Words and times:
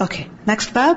Okay, 0.00 0.28
next 0.46 0.72
bab, 0.72 0.96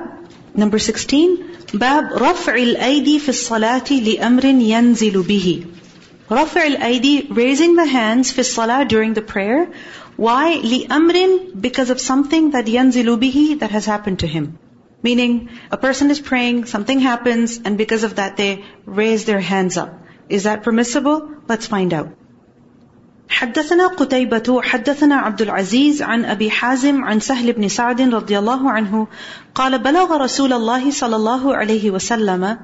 number 0.54 0.78
16. 0.78 1.38
باب 1.74 2.12
رفع 2.12 2.54
الأيدي 2.54 3.18
في 3.18 3.28
الصلاة 3.28 3.92
لأمر 3.92 4.44
ينزل 4.44 5.22
به. 5.22 5.66
رفع 6.30 6.66
الأيدي, 6.66 7.28
raising 7.30 7.76
the 7.76 7.86
hands 7.86 8.32
في 8.32 8.38
الصلاة 8.38 8.88
during 8.88 9.14
the 9.14 9.22
prayer. 9.22 9.68
Why? 10.16 10.60
لأمر, 10.62 11.60
because 11.60 11.90
of 11.90 12.00
something 12.00 12.52
that 12.52 12.66
ينزل 12.66 13.18
به 13.20 13.58
that 13.60 13.70
has 13.70 13.84
happened 13.84 14.20
to 14.20 14.26
him. 14.26 14.58
Meaning, 15.02 15.50
a 15.70 15.76
person 15.76 16.10
is 16.10 16.20
praying, 16.20 16.64
something 16.64 16.98
happens, 16.98 17.60
and 17.62 17.76
because 17.76 18.04
of 18.04 18.14
that 18.14 18.38
they 18.38 18.64
raise 18.86 19.26
their 19.26 19.40
hands 19.40 19.76
up. 19.76 20.00
Is 20.30 20.44
that 20.44 20.62
permissible? 20.62 21.30
Let's 21.46 21.66
find 21.66 21.92
out. 21.92 22.08
حدثنا 23.28 23.86
قتيبة 23.86 24.62
حدثنا 24.62 25.14
عبد 25.14 25.42
العزيز 25.42 26.02
عن 26.02 26.24
أبي 26.24 26.50
حازم 26.50 27.04
عن 27.04 27.20
سهل 27.20 27.52
بن 27.52 27.68
سعد 27.68 28.00
رضي 28.14 28.38
الله 28.38 28.70
عنه 28.70 29.06
قال 29.54 29.78
بلغ 29.78 30.16
رسول 30.16 30.52
الله 30.52 30.90
صلى 30.90 31.16
الله 31.16 31.56
عليه 31.56 31.90
وسلم 31.90 32.58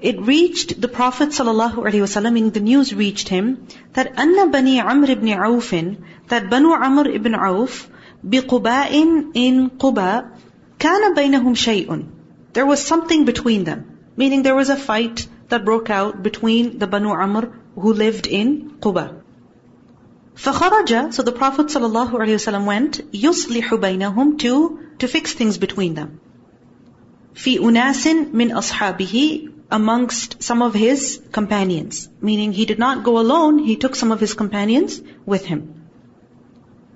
It 0.00 0.20
reached 0.20 0.80
the 0.80 0.88
Prophet 0.88 1.32
صلى 1.32 1.50
الله 1.50 1.84
عليه 1.84 2.02
وسلم, 2.02 2.32
meaning 2.34 2.50
the 2.50 2.60
news 2.60 2.94
reached 2.94 3.28
him, 3.28 3.66
that 3.94 4.18
أن 4.18 4.50
بني 4.50 4.80
عمرو 4.80 5.14
بن 5.14 5.28
عوف, 5.28 5.74
that 6.28 6.50
Banu 6.50 6.72
Amr 6.72 7.08
ibn 7.08 7.34
Auf, 7.34 7.88
بقباء 8.22 8.92
in 9.34 9.70
Quba, 9.70 10.24
كان 10.78 11.14
بينهم 11.14 11.54
شيء. 11.54 12.04
There 12.52 12.66
was 12.66 12.84
something 12.86 13.24
between 13.24 13.64
them. 13.64 13.84
Meaning 14.16 14.42
there 14.42 14.54
was 14.54 14.68
a 14.68 14.76
fight 14.76 15.26
that 15.48 15.64
broke 15.64 15.90
out 15.90 16.22
between 16.22 16.78
the 16.78 16.86
Banu 16.86 17.10
Amr 17.10 17.52
who 17.74 17.92
lived 17.92 18.26
in 18.26 18.74
Quba. 18.80 19.17
فخرج, 20.38 21.12
so 21.14 21.22
the 21.22 21.32
Prophet 21.32 21.66
ﷺ 21.66 22.64
went, 22.64 23.00
يصلح 23.12 23.74
بينهم 23.74 24.38
to, 24.38 24.78
to 24.98 25.08
fix 25.08 25.32
things 25.32 25.58
between 25.58 25.94
them. 25.94 26.20
في 27.34 27.58
أناس 27.58 28.06
من 28.32 28.52
أصحابه 28.52 29.50
amongst 29.70 30.42
some 30.42 30.62
of 30.62 30.74
his 30.74 31.20
companions. 31.32 32.08
Meaning 32.20 32.52
he 32.52 32.64
did 32.64 32.78
not 32.78 33.04
go 33.04 33.18
alone, 33.18 33.58
he 33.58 33.76
took 33.76 33.96
some 33.96 34.12
of 34.12 34.20
his 34.20 34.34
companions 34.34 35.00
with 35.24 35.44
him. 35.44 35.84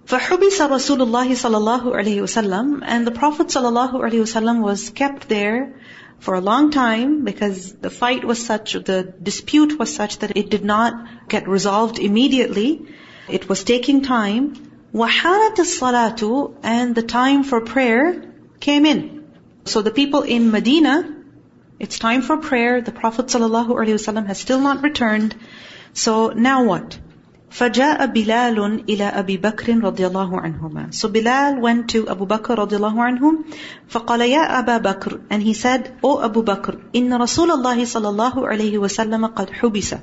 فحبس 0.07 0.61
رسول 0.61 1.03
الله 1.03 1.35
صلى 1.35 1.57
الله 1.57 1.97
عليه 1.97 2.23
وسلم 2.23 2.83
and 2.83 3.07
the 3.07 3.11
Prophet 3.11 3.49
صلى 3.49 3.69
الله 3.69 3.93
عليه 3.93 4.21
وسلم 4.23 4.63
was 4.63 4.91
kept 4.91 5.29
there 5.29 5.75
for 6.19 6.35
a 6.35 6.41
long 6.41 6.71
time 6.71 7.25
because 7.25 7.75
the 7.75 7.91
fight 7.91 8.25
was 8.25 8.45
such, 8.45 8.73
the 8.73 9.15
dispute 9.23 9.79
was 9.79 9.95
such 9.95 10.19
that 10.19 10.37
it 10.37 10.51
did 10.51 10.65
not 10.65 11.29
get 11.29 11.47
resolved 11.47 11.99
immediately. 11.99 12.87
It 13.29 13.49
was 13.49 13.65
taking 13.65 14.03
time. 14.03 14.55
وَحَانَتِ 14.95 15.57
الصَّلَاةُ 15.57 16.55
And 16.63 16.95
the 16.95 17.03
time 17.03 17.45
for 17.45 17.61
prayer 17.61 18.23
came 18.61 18.87
in. 18.87 19.25
So 19.65 19.83
the 19.83 19.91
people 19.91 20.23
in 20.23 20.51
Medina, 20.51 21.15
it's 21.79 21.99
time 21.99 22.23
for 22.23 22.39
prayer. 22.39 22.81
The 22.81 22.93
Prophet 22.93 23.27
ﷺ 23.27 24.27
has 24.27 24.39
still 24.39 24.61
not 24.61 24.83
returned. 24.83 25.37
So 25.93 26.29
now 26.29 26.65
what? 26.65 26.99
فجاء 27.51 28.07
بلال 28.07 28.85
إلى 28.89 29.05
أبي 29.05 29.37
بكر 29.37 29.81
رضي 29.81 30.07
الله 30.07 30.41
عنهما. 30.41 30.95
So 30.95 31.09
Bilal 31.09 31.61
went 31.61 31.89
to 31.91 32.09
Abu 32.09 32.27
Bakr 32.27 32.57
رضي 32.57 32.77
الله 32.77 33.03
عنه 33.03 33.45
فقال 33.89 34.21
يا 34.21 34.59
أبا 34.59 34.79
بكر 34.79 35.21
and 35.31 35.43
he 35.43 35.55
said, 35.55 35.95
O 36.03 36.23
Abu 36.23 36.43
Bakr, 36.43 36.77
إن 36.95 37.13
رسول 37.15 37.51
الله 37.51 37.85
صلى 37.85 38.09
الله 38.09 38.49
عليه 38.49 38.79
وسلم 38.79 39.27
قد 39.35 39.51
حبس. 39.51 39.95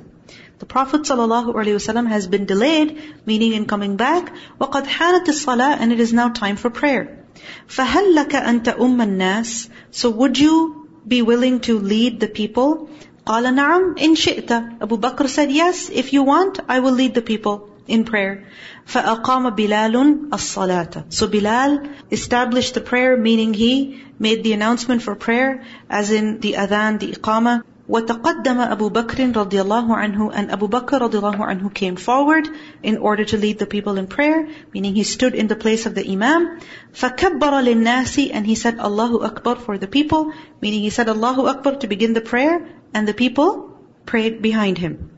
The 0.60 0.66
Prophet 0.66 1.02
ﷺ 1.02 2.08
has 2.08 2.28
been 2.28 2.46
delayed, 2.46 3.02
meaning 3.26 3.54
in 3.54 3.66
coming 3.66 3.98
back. 3.98 4.34
وَقَدْ 4.60 4.86
حَانَتِ 4.86 5.26
الصَّلَاةِ 5.26 5.78
And 5.80 5.92
it 5.92 6.00
is 6.00 6.14
now 6.14 6.30
time 6.30 6.56
for 6.56 6.70
prayer. 6.70 7.26
فَهَلْ 7.68 8.16
لَكَ 8.16 8.32
أَن 8.32 8.64
تَأُمَّ 8.64 9.02
النَّاسِ 9.02 9.70
So 9.92 10.10
would 10.10 10.40
you 10.40 10.90
be 11.08 11.22
willing 11.22 11.60
to 11.62 11.78
lead 11.78 12.20
the 12.20 12.28
people? 12.28 12.90
قَالَ 13.26 13.44
نَعَمْ 13.44 13.98
إِن 13.98 14.16
شِئْتَ 14.16 14.82
Abu 14.82 14.98
Bakr 14.98 15.28
said, 15.28 15.52
yes, 15.52 15.90
if 15.90 16.14
you 16.14 16.24
want, 16.24 16.60
I 16.70 16.80
will 16.80 16.94
lead 16.94 17.16
the 17.16 17.22
people 17.22 17.70
in 17.88 18.06
prayer. 18.06 18.46
فَأَقَامَ 18.88 19.56
بِلَالٌ 19.56 20.30
الصَّلَاةَ 20.30 21.14
So 21.14 21.28
Bilal 21.28 21.88
established 22.12 22.76
the 22.76 22.82
prayer, 22.82 23.18
meaning 23.18 23.54
he 23.54 24.04
made 24.20 24.44
the 24.44 24.54
announcement 24.54 25.02
for 25.02 25.16
prayer, 25.16 25.64
as 25.90 26.12
in 26.12 26.40
the 26.40 26.54
adhan, 26.54 27.00
the 27.00 27.12
iqamah, 27.12 27.64
وتقدم 27.91 28.61
أبو 28.61 28.89
بكر 28.89 29.37
رضي 29.37 29.61
الله 29.61 29.97
عنه 29.97 30.33
and 30.33 30.53
Abu 30.53 30.69
Bakr 30.69 31.01
رضي 31.01 31.19
الله 31.19 31.45
عنه 31.45 31.75
came 31.75 31.97
forward 31.97 32.49
in 32.85 32.99
order 32.99 33.25
to 33.25 33.37
lead 33.37 33.59
the 33.59 33.67
people 33.67 33.99
in 33.99 34.07
prayer 34.07 34.49
meaning 34.73 34.95
he 34.95 35.03
stood 35.03 35.35
in 35.35 35.49
the 35.49 35.57
place 35.57 35.87
of 35.87 35.95
the 35.97 36.07
imam. 36.13 36.61
فكبر 36.95 37.61
للناس 37.61 38.31
and 38.33 38.47
he 38.47 38.55
said 38.55 38.79
Allahu 38.79 39.25
Akbar 39.25 39.57
for 39.57 39.77
the 39.77 39.89
people 39.89 40.33
meaning 40.63 40.83
he 40.83 40.91
said 40.91 41.09
Allahu 41.09 41.47
Akbar 41.47 41.77
to 41.77 41.89
begin 41.89 42.15
the 42.15 42.21
prayer 42.21 42.65
and 42.95 43.09
the 43.09 43.15
people 43.15 43.77
prayed 44.07 44.41
behind 44.41 44.79
him. 44.79 45.11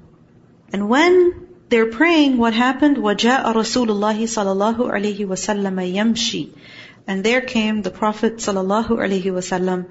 And 0.73 0.89
when 0.89 1.49
they're 1.69 1.91
praying 1.91 2.39
what 2.39 2.55
happened? 2.55 2.97
وجاء 2.97 3.53
رسول 3.53 3.91
الله 3.91 4.25
صلى 4.25 4.53
الله 4.53 4.91
عليه 4.93 5.27
وسلم 5.27 5.77
يمشي. 5.95 6.49
And 7.07 7.23
there 7.23 7.43
came 7.43 7.83
the 7.83 7.91
Prophet 7.91 8.37
صلى 8.37 8.65
الله 8.65 8.89
عليه 8.89 9.25
wasallam, 9.25 9.87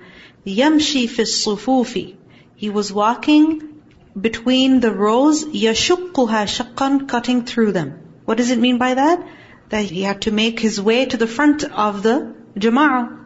yamshi 0.47 1.07
في 1.07 1.25
sufufi. 1.25 2.15
he 2.60 2.70
was 2.70 2.92
walking 2.92 3.82
between 4.18 4.80
the 4.80 4.92
rows, 4.92 5.44
يَشُقُّهَا 5.44 6.46
شَقًّا 6.56 7.06
cutting 7.06 7.44
through 7.44 7.72
them. 7.72 7.98
What 8.24 8.38
does 8.38 8.50
it 8.50 8.58
mean 8.58 8.78
by 8.78 8.94
that? 8.94 9.26
That 9.68 9.84
he 9.84 10.02
had 10.02 10.22
to 10.22 10.30
make 10.30 10.58
his 10.58 10.80
way 10.80 11.04
to 11.06 11.16
the 11.16 11.26
front 11.26 11.64
of 11.64 12.02
the 12.02 12.34
jama'ah. 12.56 13.24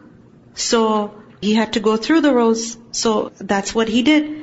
So, 0.55 1.15
he 1.39 1.53
had 1.53 1.73
to 1.73 1.79
go 1.79 1.95
through 1.95 2.21
the 2.21 2.33
rows. 2.33 2.77
So, 2.91 3.31
that's 3.39 3.73
what 3.73 3.87
he 3.87 4.01
did. 4.01 4.41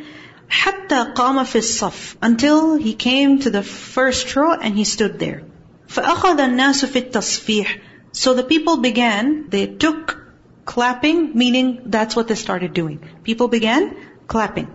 حَتَّى 0.48 1.14
قَامَ 1.14 1.36
فِي 1.44 1.60
الصَّفْ 1.60 2.16
Until 2.22 2.76
he 2.76 2.94
came 2.94 3.40
to 3.40 3.50
the 3.50 3.62
first 3.62 4.34
row 4.34 4.52
and 4.52 4.74
he 4.74 4.84
stood 4.84 5.18
there. 5.18 5.42
فَأَخَذَ 5.88 6.38
النَّاسُ 6.38 6.86
فِي 6.86 7.10
التَّصْفِيحِ 7.10 7.80
So 8.12 8.32
the 8.32 8.42
people 8.42 8.78
began, 8.78 9.50
they 9.50 9.66
took 9.66 10.18
clapping, 10.64 11.36
meaning 11.36 11.82
that's 11.86 12.16
what 12.16 12.28
they 12.28 12.34
started 12.34 12.72
doing. 12.72 13.00
People 13.22 13.48
began 13.48 13.96
clapping. 14.26 14.68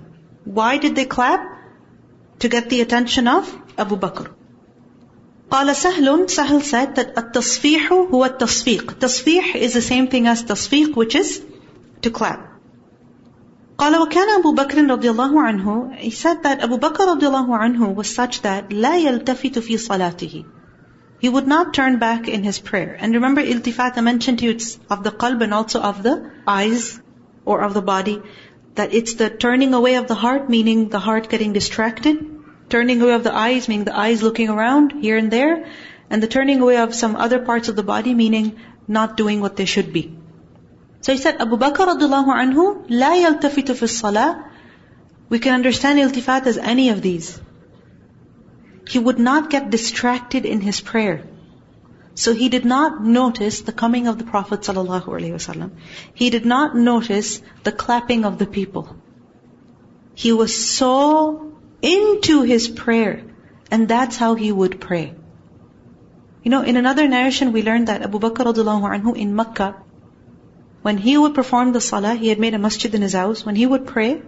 Why 0.48 0.78
did 0.78 0.94
they 0.96 1.04
clap? 1.04 1.46
To 2.40 2.48
get 2.48 2.70
the 2.70 2.80
attention 2.80 3.28
of 3.28 3.54
Abu 3.76 3.96
Bakr. 3.96 4.28
قال 5.50 5.74
سهل. 5.74 6.30
Sahl 6.30 6.60
said 6.60 6.94
that 6.94 7.16
التصفيح 7.16 7.92
هو 7.92 8.24
التصفيق. 8.24 8.98
تصفيح 8.98 9.56
is 9.56 9.74
the 9.74 9.82
same 9.82 10.06
thing 10.08 10.26
as 10.26 10.44
تصفيق 10.44 10.94
which 10.94 11.14
is 11.14 11.42
to 12.00 12.10
clap. 12.10 12.40
قال 13.78 13.96
وكان 13.96 14.40
أبو 14.40 14.54
بكر 14.54 14.86
رضي 14.90 15.10
الله 15.10 15.42
عنه. 15.42 15.98
He 15.98 16.10
said 16.10 16.42
that 16.42 16.62
Abu 16.62 16.78
Bakr 16.78 17.06
رضي 17.06 17.26
الله 17.26 17.58
عنه 17.58 17.94
was 17.94 18.14
such 18.14 18.40
that 18.40 18.70
لا 18.70 18.96
يلتفت 18.96 19.58
في 19.58 19.76
صلاته. 19.76 20.44
He 21.20 21.28
would 21.28 21.46
not 21.46 21.74
turn 21.74 21.98
back 21.98 22.26
in 22.26 22.42
his 22.42 22.58
prayer. 22.58 22.96
And 22.98 23.12
remember 23.12 23.42
التفات 23.42 23.98
I 23.98 24.00
mentioned 24.00 24.38
to 24.38 24.46
you 24.46 24.52
it's 24.52 24.78
of 24.88 25.02
the 25.02 25.10
قلب 25.10 25.42
and 25.42 25.52
also 25.52 25.80
of 25.80 26.02
the 26.02 26.30
eyes 26.46 27.00
or 27.44 27.60
of 27.60 27.74
the 27.74 27.82
body. 27.82 28.22
That 28.78 28.94
it's 28.94 29.14
the 29.20 29.28
turning 29.28 29.74
away 29.74 29.94
of 29.96 30.06
the 30.08 30.14
heart, 30.14 30.48
meaning 30.48 30.88
the 30.88 31.00
heart 31.04 31.28
getting 31.28 31.52
distracted. 31.52 32.18
Turning 32.74 33.00
away 33.02 33.14
of 33.14 33.24
the 33.24 33.34
eyes, 33.34 33.68
meaning 33.68 33.84
the 33.86 33.96
eyes 34.06 34.22
looking 34.22 34.50
around 34.54 34.92
here 35.06 35.16
and 35.16 35.30
there. 35.30 35.54
And 36.10 36.22
the 36.22 36.28
turning 36.34 36.60
away 36.60 36.76
of 36.78 36.94
some 36.94 37.16
other 37.16 37.40
parts 37.40 37.68
of 37.68 37.76
the 37.76 37.82
body, 37.82 38.14
meaning 38.14 38.52
not 38.86 39.16
doing 39.16 39.40
what 39.40 39.56
they 39.56 39.64
should 39.64 39.92
be. 39.92 40.04
So 41.00 41.12
he 41.12 41.18
said, 41.18 41.40
Abu 41.40 41.56
Bakr 41.56 41.88
radullahu 41.88 42.36
anhu, 42.42 42.84
la 42.88 43.10
yaltafitu 43.22 43.76
fi. 43.80 44.22
We 45.28 45.38
can 45.38 45.54
understand 45.54 45.98
iltifat 45.98 46.46
as 46.46 46.58
any 46.58 46.88
of 46.90 47.02
these. 47.02 47.40
He 48.88 48.98
would 48.98 49.18
not 49.18 49.50
get 49.50 49.70
distracted 49.70 50.46
in 50.46 50.60
his 50.60 50.80
prayer. 50.80 51.24
So 52.18 52.32
he 52.34 52.48
did 52.48 52.64
not 52.64 53.00
notice 53.04 53.60
the 53.60 53.72
coming 53.80 54.08
of 54.08 54.18
the 54.18 54.24
Prophet 54.24 54.62
ﷺ. 54.62 55.70
He 56.14 56.30
did 56.30 56.44
not 56.44 56.74
notice 56.76 57.40
the 57.62 57.70
clapping 57.70 58.24
of 58.24 58.38
the 58.38 58.46
people. 58.46 58.96
He 60.14 60.32
was 60.32 60.56
so 60.68 61.52
into 61.80 62.42
his 62.42 62.66
prayer, 62.66 63.22
and 63.70 63.86
that's 63.86 64.16
how 64.16 64.34
he 64.34 64.50
would 64.50 64.80
pray. 64.80 65.14
You 66.42 66.50
know, 66.50 66.62
in 66.62 66.76
another 66.76 67.06
narration 67.06 67.52
we 67.52 67.62
learned 67.62 67.86
that 67.86 68.02
Abu 68.02 68.18
Bakr 68.18 68.52
anhu 68.52 69.16
in 69.16 69.36
Makkah, 69.36 69.76
when 70.82 70.98
he 70.98 71.16
would 71.16 71.36
perform 71.36 71.72
the 71.72 71.80
salah, 71.80 72.14
he 72.14 72.28
had 72.30 72.40
made 72.40 72.54
a 72.54 72.58
masjid 72.58 72.92
in 72.92 73.02
his 73.02 73.12
house, 73.12 73.46
when 73.46 73.54
he 73.54 73.64
would 73.64 73.86
pray, 73.86 74.22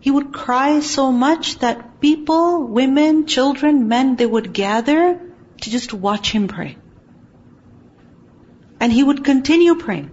he 0.00 0.10
would 0.10 0.30
cry 0.34 0.80
so 0.80 1.10
much 1.10 1.58
that 1.60 2.00
people, 2.02 2.64
women, 2.66 3.26
children, 3.26 3.88
men, 3.88 4.16
they 4.16 4.26
would 4.26 4.52
gather 4.52 5.02
to 5.62 5.70
just 5.70 5.94
watch 5.94 6.30
him 6.30 6.48
pray. 6.48 6.76
And 8.82 8.92
he 8.92 9.02
would 9.08 9.24
continue 9.24 9.74
praying. 9.76 10.10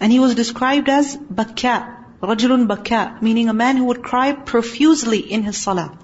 And 0.00 0.10
he 0.10 0.20
was 0.20 0.34
described 0.34 0.88
as 0.88 1.16
bakka, 1.40 1.74
rajulun 2.22 2.66
bakka, 2.66 3.20
meaning 3.20 3.50
a 3.50 3.56
man 3.58 3.76
who 3.76 3.88
would 3.88 4.02
cry 4.02 4.32
profusely 4.52 5.18
in 5.18 5.42
his 5.42 5.58
salah. 5.58 5.98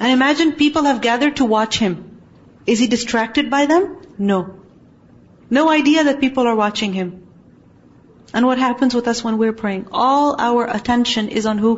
And 0.00 0.12
imagine 0.12 0.52
people 0.62 0.82
have 0.90 1.00
gathered 1.00 1.36
to 1.36 1.44
watch 1.44 1.78
him. 1.78 2.20
Is 2.66 2.80
he 2.80 2.88
distracted 2.88 3.50
by 3.50 3.66
them? 3.66 3.84
No. 4.18 4.40
No 5.48 5.68
idea 5.68 6.04
that 6.04 6.20
people 6.20 6.48
are 6.48 6.56
watching 6.56 6.92
him. 6.92 7.12
And 8.34 8.44
what 8.44 8.58
happens 8.58 8.92
with 8.92 9.06
us 9.06 9.22
when 9.22 9.38
we're 9.38 9.58
praying? 9.64 9.86
All 9.92 10.34
our 10.40 10.66
attention 10.66 11.28
is 11.28 11.46
on 11.46 11.58
who? 11.58 11.74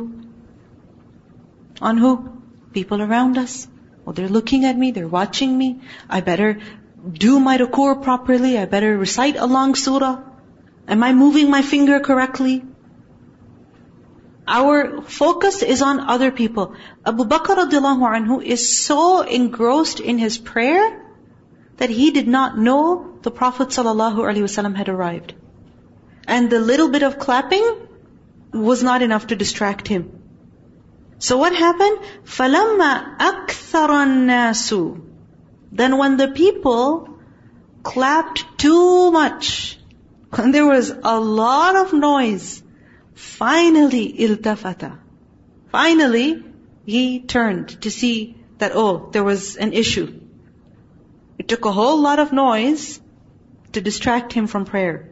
On 1.79 1.97
who? 1.97 2.13
People 2.73 3.03
around 3.03 3.37
us. 3.37 3.67
Oh, 4.07 4.11
they're 4.11 4.27
looking 4.39 4.65
at 4.65 4.75
me, 4.75 4.89
they're 4.89 5.07
watching 5.07 5.55
me. 5.55 5.81
I 6.09 6.21
better 6.21 6.59
do 7.07 7.39
my 7.39 7.57
ruku' 7.57 8.01
properly? 8.03 8.57
I 8.57 8.65
better 8.65 8.97
recite 8.97 9.35
a 9.35 9.45
long 9.45 9.75
surah. 9.75 10.21
Am 10.87 11.03
I 11.03 11.13
moving 11.13 11.49
my 11.49 11.61
finger 11.61 11.99
correctly? 11.99 12.63
Our 14.47 15.01
focus 15.03 15.61
is 15.61 15.81
on 15.81 15.99
other 15.99 16.31
people. 16.31 16.73
Abu 17.05 17.25
Bakr 17.25 17.57
radiallahu 17.63 18.07
anhu 18.19 18.43
is 18.43 18.63
so 18.85 19.21
engrossed 19.21 19.99
in 19.99 20.17
his 20.17 20.37
prayer 20.37 21.05
that 21.77 21.89
he 21.89 22.11
did 22.11 22.27
not 22.27 22.57
know 22.57 23.17
the 23.21 23.31
Prophet 23.31 23.69
sallallahu 23.69 24.25
alaihi 24.29 24.47
wasallam 24.47 24.75
had 24.75 24.89
arrived. 24.89 25.33
And 26.27 26.49
the 26.49 26.59
little 26.59 26.89
bit 26.89 27.03
of 27.03 27.19
clapping 27.19 27.67
was 28.53 28.81
not 28.83 29.01
enough 29.03 29.27
to 29.27 29.35
distract 29.35 29.87
him. 29.87 30.09
So 31.19 31.37
what 31.37 31.53
happened? 31.53 31.99
فَلَمَّا 32.25 33.17
أَكْثَرَ 33.17 33.89
النَّاسُ 34.07 35.08
then 35.71 35.97
when 35.97 36.17
the 36.17 36.29
people 36.29 37.19
clapped 37.83 38.45
too 38.57 39.11
much, 39.11 39.77
when 40.35 40.51
there 40.51 40.65
was 40.65 40.89
a 40.89 41.19
lot 41.19 41.75
of 41.75 41.93
noise, 41.93 42.61
finally 43.13 44.13
iltafata. 44.13 44.97
Finally, 45.71 46.43
he 46.85 47.19
turned 47.19 47.81
to 47.81 47.91
see 47.91 48.35
that, 48.57 48.71
oh, 48.73 49.09
there 49.11 49.23
was 49.23 49.55
an 49.57 49.73
issue. 49.73 50.19
It 51.37 51.47
took 51.47 51.65
a 51.65 51.71
whole 51.71 52.01
lot 52.01 52.19
of 52.19 52.33
noise 52.33 52.99
to 53.73 53.81
distract 53.81 54.33
him 54.33 54.47
from 54.47 54.65
prayer. 54.65 55.09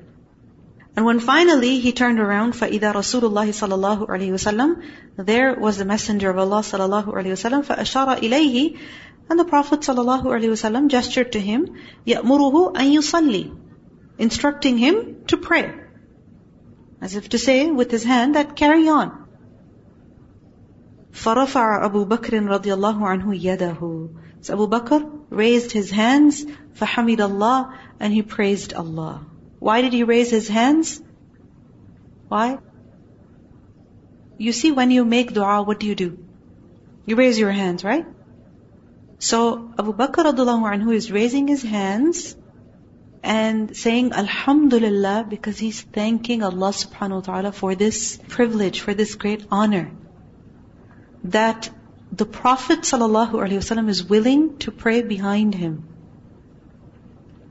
And 0.95 1.05
when 1.05 1.19
finally 1.19 1.79
he 1.79 1.91
turned 1.91 2.19
around, 2.19 2.53
فَإِذَا 2.53 2.91
رَسُولُ 2.93 3.21
اللَّهِ 3.21 3.49
صَلَى 3.49 3.75
اللَّهُ 3.77 4.09
عَلَيْهِ 4.09 4.31
وَسَلَّمَ 4.31 4.81
There 5.17 5.53
was 5.53 5.77
the 5.77 5.85
Messenger 5.85 6.31
of 6.31 6.39
Allah 6.39 6.61
صلى 6.61 6.85
الله 6.89 7.05
عليه 7.13 7.33
وسلم 7.33 7.63
فَأَشَارَ 7.63 8.17
إِلَيْهِ 8.17 8.79
And 9.28 9.38
the 9.38 9.44
Prophet 9.44 9.80
صلى 9.80 9.98
الله 9.98 10.22
عليه 10.24 10.50
وسلم 10.50 10.88
gestured 10.88 11.32
to 11.32 11.40
him, 11.40 11.74
يأمره 12.06 12.76
أن 12.76 12.92
يصلي 12.92 13.56
Instructing 14.18 14.78
him 14.78 15.24
to 15.26 15.36
pray. 15.36 15.72
As 17.00 17.16
if 17.16 17.28
to 17.30 17.38
say 17.38 17.70
with 17.70 17.90
his 17.90 18.04
hand 18.04 18.34
that 18.34 18.54
carry 18.56 18.88
on. 18.88 19.22
فرفع 21.12 21.84
أبو 21.84 22.04
بكر 22.04 22.46
رضي 22.46 22.74
الله 22.74 23.06
عنه 23.06 23.34
يده 23.34 24.08
So 24.40 24.54
Abu 24.54 24.66
Bakr 24.66 25.08
raised 25.30 25.70
his 25.70 25.90
hands, 25.90 26.44
فحمد 26.74 27.20
الله, 27.20 27.72
and 28.00 28.12
he 28.12 28.22
praised 28.22 28.74
Allah. 28.74 29.24
Why 29.60 29.82
did 29.82 29.92
he 29.92 30.02
raise 30.02 30.30
his 30.30 30.48
hands? 30.48 31.00
Why? 32.28 32.58
You 34.38 34.52
see, 34.52 34.72
when 34.72 34.90
you 34.90 35.04
make 35.04 35.32
dua, 35.32 35.62
what 35.62 35.78
do 35.78 35.86
you 35.86 35.94
do? 35.94 36.18
You 37.06 37.14
raise 37.14 37.38
your 37.38 37.52
hands, 37.52 37.84
right? 37.84 38.06
So 39.18 39.72
Abu 39.78 39.92
Bakr 39.92 40.24
radiallahu 40.28 40.70
anhu 40.74 40.94
is 40.94 41.12
raising 41.12 41.46
his 41.48 41.62
hands 41.62 42.34
and 43.22 43.76
saying 43.76 44.12
Alhamdulillah 44.12 45.26
because 45.28 45.58
he's 45.58 45.80
thanking 45.80 46.42
Allah 46.42 46.70
subhanahu 46.70 47.20
wa 47.20 47.20
ta'ala 47.20 47.52
for 47.52 47.76
this 47.76 48.18
privilege, 48.28 48.80
for 48.80 48.94
this 48.94 49.14
great 49.14 49.46
honor. 49.50 49.92
That 51.24 51.70
the 52.10 52.26
Prophet 52.26 52.80
sallallahu 52.80 53.32
alaihi 53.32 53.62
wasallam 53.62 53.88
is 53.88 54.04
willing 54.04 54.58
to 54.58 54.72
pray 54.72 55.02
behind 55.02 55.54
him. 55.54 55.84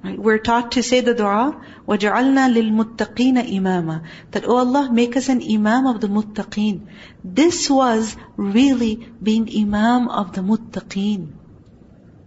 Right? 0.04 0.20
We're 0.20 0.40
taught 0.40 0.74
to 0.74 0.84
say 0.84 1.02
the 1.02 1.14
dua, 1.14 1.64
وَجَعَلْنَا 1.88 2.46
لِلْمُتَّقِينَ 2.54 3.38
إِمَامًا 3.38 4.04
That, 4.32 4.46
oh 4.48 4.58
Allah, 4.58 4.92
make 4.92 5.16
us 5.16 5.30
an 5.30 5.42
imam 5.42 5.86
of 5.88 6.02
the 6.02 6.08
muttaqeen. 6.08 6.88
This 7.24 7.70
was 7.70 8.18
really 8.36 8.96
being 9.22 9.48
imam 9.56 10.10
of 10.10 10.34
the 10.34 10.42
muttaqeen. 10.42 11.34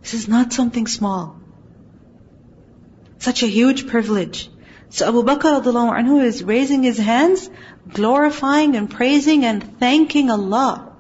This 0.03 0.15
is 0.15 0.29
not 0.29 0.53
something 0.53 0.87
small. 0.87 1.41
Such 3.19 3.43
a 3.43 3.47
huge 3.47 3.87
privilege. 3.87 4.51
So 4.91 5.09
Abu 5.09 5.23
Bakr 5.23 5.63
anhu 5.63 6.23
is 6.23 6.45
raising 6.45 6.83
his 6.83 6.99
hands, 6.99 7.49
glorifying 7.89 8.77
and 8.77 8.91
praising 8.91 9.45
and 9.45 9.79
thanking 9.81 10.31
Allah. 10.31 10.93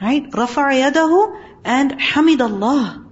Right? 0.00 0.30
رَفَعَ 0.30 0.92
يَدَهُ 0.92 1.36
and 1.64 1.92
حَمِدَ 1.92 2.38
اللَّهِ 2.38 3.08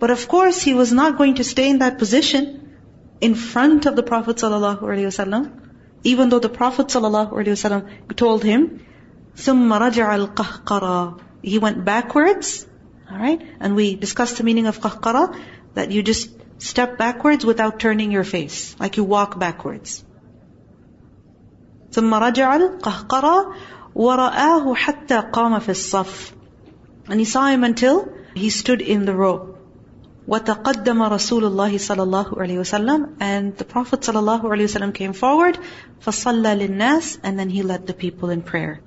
but 0.00 0.10
of 0.10 0.26
course, 0.28 0.60
he 0.62 0.72
was 0.74 0.92
not 0.92 1.18
going 1.18 1.34
to 1.36 1.44
stay 1.44 1.68
in 1.68 1.80
that 1.80 1.98
position 1.98 2.74
in 3.20 3.34
front 3.34 3.84
of 3.84 3.96
the 3.96 4.02
Prophet 4.02 4.36
ﷺ, 4.36 5.50
even 6.04 6.30
though 6.30 6.38
the 6.38 6.48
Prophet 6.48 6.86
ﷺ 6.86 8.16
told 8.16 8.42
him, 8.42 8.86
ثُمَّ 9.36 9.68
رَجَعَ 9.86 10.08
الْقَهْقَرَى 10.20 11.20
He 11.42 11.58
went 11.58 11.84
backwards, 11.84 12.66
alright? 13.10 13.40
And 13.60 13.76
we 13.76 13.96
discussed 13.96 14.38
the 14.38 14.44
meaning 14.44 14.66
of 14.66 14.80
qahqara, 14.80 15.38
that 15.74 15.90
you 15.90 16.02
just 16.02 16.30
step 16.58 16.98
backwards 16.98 17.44
without 17.44 17.80
turning 17.80 18.12
your 18.12 18.24
face, 18.24 18.76
like 18.78 18.96
you 18.96 19.04
walk 19.04 19.38
backwards. 19.38 20.04
ثُمَّ 21.90 22.12
رَجَعَ 22.14 22.80
الْقَهْقَرَى 22.80 23.54
وَرَآهُ 23.94 24.76
حَتَّى 24.76 25.32
قَامَ 25.32 25.58
فِي 25.60 25.72
الصَّفِّ 25.78 26.32
And 27.08 27.18
he 27.18 27.24
saw 27.24 27.46
him 27.48 27.64
until 27.64 28.12
he 28.34 28.50
stood 28.50 28.80
in 28.80 29.04
the 29.04 29.14
row. 29.14 29.56
وَتَقَدَّمَ 30.28 31.02
رَسُولُ 31.10 31.42
اللَّهِ 31.42 31.74
صَلَى 31.74 32.04
اللَّهُ 32.06 32.38
عَلَيْهِ 32.38 32.58
وسلم 32.60 33.16
And 33.20 33.56
the 33.56 33.64
Prophet 33.64 34.02
صلى 34.02 34.20
الله 34.20 34.42
عليه 34.42 34.64
وسلم 34.64 34.94
came 34.94 35.12
forward 35.12 35.58
فَصَلَّى 36.00 36.68
لِلنَّاسِ 36.68 37.18
And 37.24 37.38
then 37.38 37.50
he 37.50 37.62
led 37.62 37.86
the 37.88 37.94
people 37.94 38.30
in 38.30 38.42
prayer. 38.42 38.80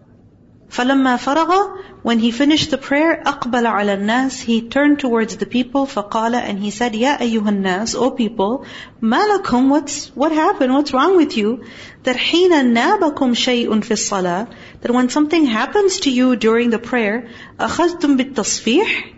فَلَمَّا 0.74 1.18
فَرَغَ 1.18 1.78
When 2.02 2.18
he 2.18 2.32
finished 2.32 2.72
the 2.72 2.80
prayer 2.80 3.22
أَقْبَلَ 3.24 3.64
عَلَى 3.64 3.96
النَّاسِ 3.96 4.42
He 4.42 4.68
turned 4.70 4.98
towards 4.98 5.38
the 5.38 5.46
people 5.46 5.86
فَقَالَ 5.86 6.34
And 6.34 6.58
he 6.58 6.72
said 6.72 6.94
يَا 6.94 7.20
أَيُّهَا 7.20 7.48
النَّاسِ 7.48 7.96
O 7.96 8.10
people 8.10 8.66
مَا 9.00 9.22
لَكُمْ 9.38 9.70
What's, 9.70 10.08
what 10.16 10.32
happened? 10.32 10.74
What's 10.74 10.92
wrong 10.92 11.16
with 11.16 11.38
you? 11.38 11.64
That 12.02 12.16
حِينَ 12.16 12.74
نَابَكُمْ 12.74 13.36
شَيْءٌ 13.36 13.68
فِي 13.68 13.94
الصَّلَاةِ 13.94 14.48
That 14.82 14.92
when 14.92 15.10
something 15.10 15.46
happens 15.46 16.00
to 16.02 16.10
you 16.10 16.36
during 16.36 16.72
the 16.72 16.80
prayer 16.80 17.30
أَخَذْتُمْ 17.60 18.18
بِالتَّصْفِيحِ 18.18 19.14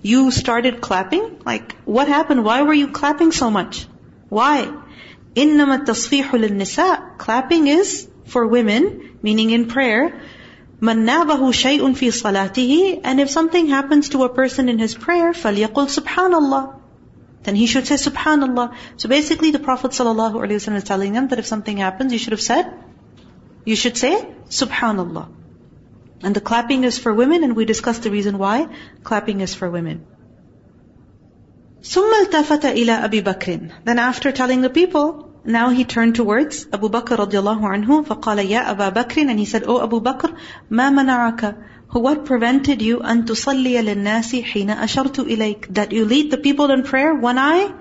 you 0.00 0.30
started 0.30 0.80
clapping? 0.80 1.42
Like, 1.44 1.76
what 1.84 2.08
happened? 2.08 2.44
Why 2.44 2.62
were 2.62 2.72
you 2.72 2.88
clapping 2.88 3.30
so 3.30 3.50
much? 3.50 3.86
Why? 4.30 4.72
إِنَّمَا 5.36 5.84
التَّصْفِيحُ 5.84 6.30
لِلنِّسَاءِ 6.30 7.18
Clapping 7.18 7.66
is 7.66 8.08
for 8.24 8.46
women, 8.46 9.18
meaning 9.22 9.50
in 9.50 9.68
prayer. 9.68 10.20
مَنْ 10.80 11.06
نَابَهُ 11.06 11.52
شَيْءٌ 11.52 11.80
فِي 11.94 12.08
صَلَاتِهِ 12.10 13.00
And 13.04 13.20
if 13.20 13.30
something 13.30 13.68
happens 13.68 14.08
to 14.10 14.24
a 14.24 14.28
person 14.28 14.68
in 14.68 14.78
his 14.78 14.94
prayer, 14.94 15.32
فَلْيَقُلْ 15.32 15.88
سُبْحَانَ 15.98 16.34
اللَّهِ 16.34 16.74
Then 17.44 17.54
he 17.54 17.66
should 17.66 17.86
say 17.86 17.96
Subhanallah. 17.96 18.74
So 18.96 19.08
basically 19.08 19.50
the 19.50 19.58
Prophet 19.58 19.92
ﷺ 19.92 20.74
is 20.76 20.84
telling 20.84 21.12
them 21.12 21.28
that 21.28 21.38
if 21.38 21.46
something 21.46 21.76
happens, 21.76 22.12
you 22.12 22.18
should 22.18 22.32
have 22.32 22.40
said, 22.40 22.72
you 23.64 23.76
should 23.76 23.96
say 23.96 24.14
Subhanallah. 24.48 25.28
And 26.22 26.36
the 26.36 26.40
clapping 26.40 26.84
is 26.84 26.98
for 26.98 27.12
women, 27.12 27.42
and 27.42 27.56
we 27.56 27.64
discussed 27.64 28.04
the 28.04 28.10
reason 28.10 28.38
why 28.38 28.68
clapping 29.02 29.40
is 29.40 29.54
for 29.54 29.70
women. 29.70 30.06
ثم 31.82 32.14
التفت 32.24 32.64
إلى 32.64 33.04
أبي 33.04 33.24
بكر 33.24 33.70
Then 33.84 33.98
after 33.98 34.30
telling 34.30 34.60
the 34.60 34.70
people, 34.70 35.25
now 35.46 35.70
he 35.70 35.84
turned 35.84 36.14
towards 36.14 36.66
Abu 36.72 36.88
Bakr 36.88 37.16
radiallahu 37.16 37.68
anhu 37.74 38.04
فقال 38.06 38.38
يا 38.38 38.70
أبا 38.70 38.94
بكر 38.94 39.28
And 39.28 39.38
he 39.38 39.44
said, 39.44 39.64
Oh 39.66 39.82
Abu 39.82 40.00
Bakr, 40.00 40.34
ما 40.70 40.90
منعك 40.90 41.56
What 41.90 42.24
prevented 42.24 42.80
you 42.80 43.00
أن 43.00 43.24
تصلي 43.24 43.82
للناس 43.82 44.36
حين 44.36 44.70
أشرت 44.70 45.20
إليك 45.20 45.74
That 45.74 45.92
you 45.92 46.04
lead 46.04 46.30
the 46.30 46.38
people 46.38 46.70
in 46.70 46.82
prayer 46.82 47.14
when 47.14 47.38
I 47.38 47.72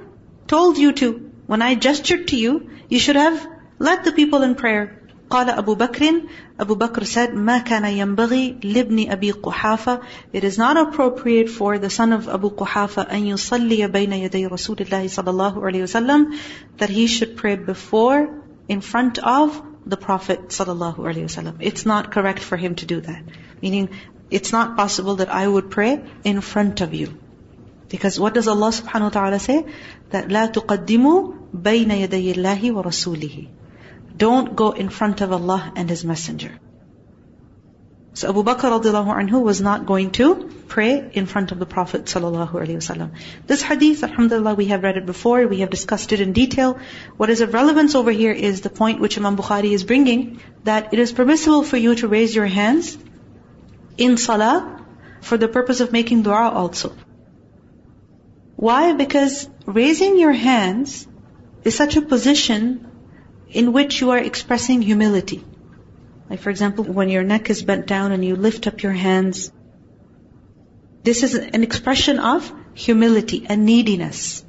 told 0.47 0.77
you 0.77 0.91
to. 0.93 1.31
When 1.47 1.61
I 1.61 1.75
gestured 1.75 2.27
to 2.29 2.35
you, 2.35 2.69
you 2.89 2.99
should 2.99 3.15
have 3.15 3.47
led 3.79 4.03
the 4.03 4.11
people 4.11 4.41
in 4.41 4.55
prayer. 4.55 5.01
قال 5.30 5.50
أبو 5.50 5.74
بكر 5.74 6.22
Abu 6.58 6.74
Bakr 6.76 7.04
said, 7.04 7.34
ما 7.34 7.58
كان 7.58 7.84
ينبغي 7.84 8.58
لابن 8.62 9.10
أبي 9.10 9.32
قحافة 9.32 10.00
It 10.32 10.44
is 10.44 10.56
not 10.56 10.76
appropriate 10.76 11.50
for 11.50 11.78
the 11.78 11.90
son 11.90 12.12
of 12.12 12.28
Abu 12.28 12.50
Quhafa 12.50 13.10
أن 13.10 13.26
يصلي 13.26 13.88
بين 13.88 14.12
يدي 14.12 14.46
رسول 14.46 14.76
الله 14.80 15.08
صلى 15.08 15.30
الله 15.30 15.64
عليه 15.64 15.82
وسلم 15.82 16.32
that 16.78 16.88
he 16.88 17.06
should 17.06 17.36
pray 17.36 17.56
before, 17.56 18.28
in 18.68 18.80
front 18.80 19.18
of 19.18 19.62
the 19.86 19.96
Prophet 19.96 20.48
صلى 20.48 20.72
الله 20.72 20.96
عليه 20.96 21.24
وسلم. 21.24 21.56
It's 21.60 21.86
not 21.86 22.10
correct 22.10 22.40
for 22.40 22.56
him 22.56 22.74
to 22.76 22.86
do 22.86 23.00
that. 23.00 23.22
Meaning, 23.62 23.90
it's 24.30 24.52
not 24.52 24.76
possible 24.76 25.16
that 25.16 25.28
I 25.28 25.46
would 25.46 25.70
pray 25.70 26.02
in 26.24 26.40
front 26.40 26.80
of 26.80 26.94
you. 26.94 27.16
Because 27.88 28.18
what 28.18 28.34
does 28.34 28.48
Allah 28.48 28.70
subhanahu 28.70 29.02
wa 29.02 29.08
ta'ala 29.10 29.38
say? 29.38 29.64
That 30.10 30.28
لا 30.28 30.46
تقدموا 30.46 31.32
بين 31.54 31.90
يدي 31.90 32.32
الله 32.32 32.72
ورسوله. 32.72 33.48
Don't 34.16 34.56
go 34.56 34.70
in 34.70 34.88
front 34.88 35.20
of 35.20 35.32
Allah 35.32 35.72
and 35.76 35.90
His 35.90 36.04
Messenger. 36.04 36.58
So 38.14 38.30
Abu 38.30 38.42
Bakr 38.44 38.70
radiallahu 38.74 39.14
anhu 39.14 39.42
was 39.42 39.60
not 39.60 39.84
going 39.84 40.10
to 40.12 40.28
pray 40.68 41.10
in 41.12 41.26
front 41.26 41.52
of 41.52 41.58
the 41.58 41.66
Prophet 41.66 42.06
sallallahu 42.06 42.52
alaihi 42.60 42.76
wasallam. 42.76 43.10
This 43.46 43.60
hadith, 43.60 44.02
alhamdulillah, 44.02 44.54
we 44.54 44.64
have 44.68 44.82
read 44.82 44.96
it 44.96 45.04
before, 45.04 45.46
we 45.46 45.60
have 45.60 45.68
discussed 45.68 46.14
it 46.14 46.22
in 46.22 46.32
detail. 46.32 46.78
What 47.18 47.28
is 47.28 47.42
of 47.42 47.52
relevance 47.52 47.94
over 47.94 48.10
here 48.10 48.32
is 48.32 48.62
the 48.62 48.70
point 48.70 49.00
which 49.00 49.18
Imam 49.18 49.36
Bukhari 49.36 49.72
is 49.72 49.84
bringing, 49.84 50.40
that 50.64 50.94
it 50.94 50.98
is 50.98 51.12
permissible 51.12 51.62
for 51.62 51.76
you 51.76 51.94
to 51.96 52.08
raise 52.08 52.34
your 52.34 52.46
hands 52.46 52.96
in 53.98 54.16
salah 54.16 54.82
for 55.20 55.36
the 55.36 55.48
purpose 55.48 55.80
of 55.80 55.92
making 55.92 56.22
dua 56.22 56.48
also. 56.48 56.96
Why? 58.56 58.94
Because 58.94 59.46
raising 59.66 60.18
your 60.18 60.32
hands 60.32 61.06
is 61.64 61.74
such 61.74 61.96
a 61.96 62.00
position 62.00 62.85
in 63.50 63.72
which 63.72 64.00
you 64.00 64.10
are 64.10 64.18
expressing 64.18 64.82
humility. 64.82 65.44
Like 66.28 66.40
for 66.40 66.50
example, 66.50 66.84
when 66.84 67.08
your 67.08 67.22
neck 67.22 67.50
is 67.50 67.62
bent 67.62 67.86
down 67.86 68.12
and 68.12 68.24
you 68.24 68.36
lift 68.36 68.66
up 68.66 68.82
your 68.82 68.92
hands, 68.92 69.52
this 71.04 71.22
is 71.22 71.34
an 71.34 71.62
expression 71.62 72.18
of 72.18 72.52
humility 72.74 73.46
and 73.48 73.64
neediness. 73.64 74.44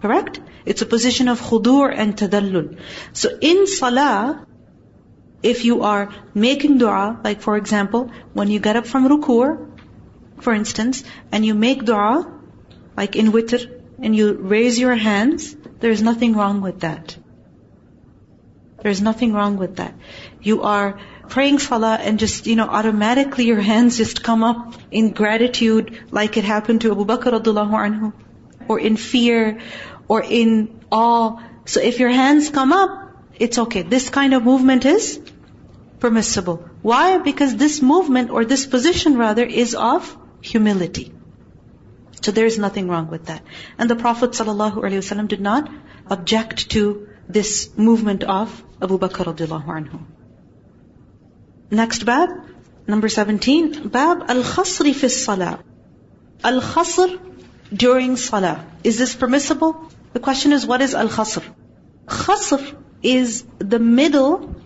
Correct? 0.00 0.40
It's 0.64 0.82
a 0.82 0.86
position 0.86 1.28
of 1.28 1.40
khudur 1.40 1.92
and 1.92 2.16
tadallul. 2.16 2.78
So 3.12 3.36
in 3.40 3.66
salah, 3.66 4.46
if 5.42 5.64
you 5.64 5.82
are 5.82 6.14
making 6.34 6.78
dua, 6.78 7.20
like 7.24 7.40
for 7.40 7.56
example, 7.56 8.10
when 8.32 8.48
you 8.48 8.60
get 8.60 8.76
up 8.76 8.86
from 8.86 9.08
ruku', 9.08 9.68
for 10.40 10.52
instance, 10.52 11.02
and 11.32 11.44
you 11.44 11.54
make 11.54 11.84
dua, 11.84 12.32
like 12.96 13.16
in 13.16 13.32
witr, 13.32 13.80
and 13.98 14.14
you 14.14 14.34
raise 14.34 14.78
your 14.78 14.94
hands, 14.94 15.56
there's 15.80 16.02
nothing 16.02 16.34
wrong 16.34 16.60
with 16.60 16.80
that. 16.80 17.16
There's 18.82 19.00
nothing 19.00 19.32
wrong 19.32 19.56
with 19.56 19.76
that. 19.76 19.94
You 20.40 20.62
are 20.62 20.98
praying 21.28 21.58
salah 21.58 21.94
and 21.94 22.18
just, 22.18 22.46
you 22.46 22.56
know, 22.56 22.66
automatically 22.66 23.46
your 23.46 23.60
hands 23.60 23.96
just 23.96 24.22
come 24.22 24.42
up 24.42 24.74
in 24.90 25.12
gratitude 25.12 25.98
like 26.10 26.36
it 26.36 26.44
happened 26.44 26.82
to 26.82 26.92
Abu 26.92 27.04
Bakr 27.04 27.32
radiallahu 27.38 27.78
anhu. 27.84 28.12
Or 28.68 28.78
in 28.78 28.96
fear, 28.96 29.60
or 30.08 30.22
in 30.22 30.80
awe. 30.90 31.42
So 31.64 31.80
if 31.80 31.98
your 32.00 32.10
hands 32.10 32.50
come 32.50 32.72
up, 32.72 32.98
it's 33.38 33.58
okay. 33.58 33.82
This 33.82 34.08
kind 34.08 34.34
of 34.34 34.44
movement 34.44 34.84
is 34.84 35.20
permissible. 36.00 36.68
Why? 36.82 37.18
Because 37.18 37.56
this 37.56 37.80
movement, 37.80 38.30
or 38.30 38.44
this 38.44 38.66
position 38.66 39.16
rather, 39.16 39.44
is 39.44 39.74
of 39.74 40.16
humility. 40.40 41.12
So 42.22 42.30
there 42.32 42.46
is 42.46 42.58
nothing 42.58 42.88
wrong 42.88 43.08
with 43.08 43.26
that. 43.26 43.42
And 43.78 43.90
the 43.90 43.96
Prophet 43.96 44.30
ﷺ 44.30 45.28
did 45.28 45.40
not 45.40 45.70
object 46.08 46.70
to 46.70 47.08
this 47.28 47.70
movement 47.76 48.22
of 48.24 48.62
Abu 48.86 48.98
Bakr 48.98 49.26
radiallahu 49.30 49.74
anhu. 49.78 50.00
Next 51.70 52.04
bab, 52.04 52.30
number 52.86 53.08
17, 53.08 53.88
bab 53.88 54.24
al-khasri 54.34 54.94
fi 54.94 55.08
salah. 55.08 55.58
Al-khasr 56.44 57.18
during 57.72 58.16
salah. 58.16 58.66
Is 58.82 58.98
this 58.98 59.14
permissible? 59.14 59.88
The 60.12 60.20
question 60.20 60.52
is, 60.52 60.66
what 60.66 60.82
is 60.82 60.94
al-khasr? 60.94 61.44
Khasr 62.06 62.76
is 63.02 63.44
the 63.58 63.78
middle 63.78 64.56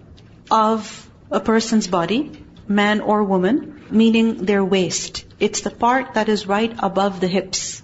of 0.50 0.90
a 1.30 1.40
person's 1.40 1.86
body, 1.86 2.20
man 2.66 3.00
or 3.00 3.22
woman, 3.24 3.84
meaning 3.90 4.44
their 4.46 4.64
waist. 4.64 5.24
It's 5.38 5.60
the 5.60 5.70
part 5.70 6.14
that 6.14 6.28
is 6.28 6.46
right 6.46 6.74
above 6.78 7.20
the 7.20 7.28
hips. 7.28 7.82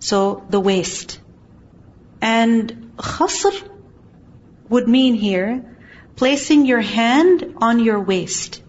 So, 0.00 0.44
the 0.50 0.60
waist. 0.60 1.20
And 2.20 2.92
khasr 2.96 3.69
would 4.70 4.88
mean 4.88 5.14
here 5.14 5.64
placing 6.16 6.66
your 6.66 6.80
hand 6.80 7.54
on 7.56 7.78
your 7.80 8.00
waist. 8.00 8.62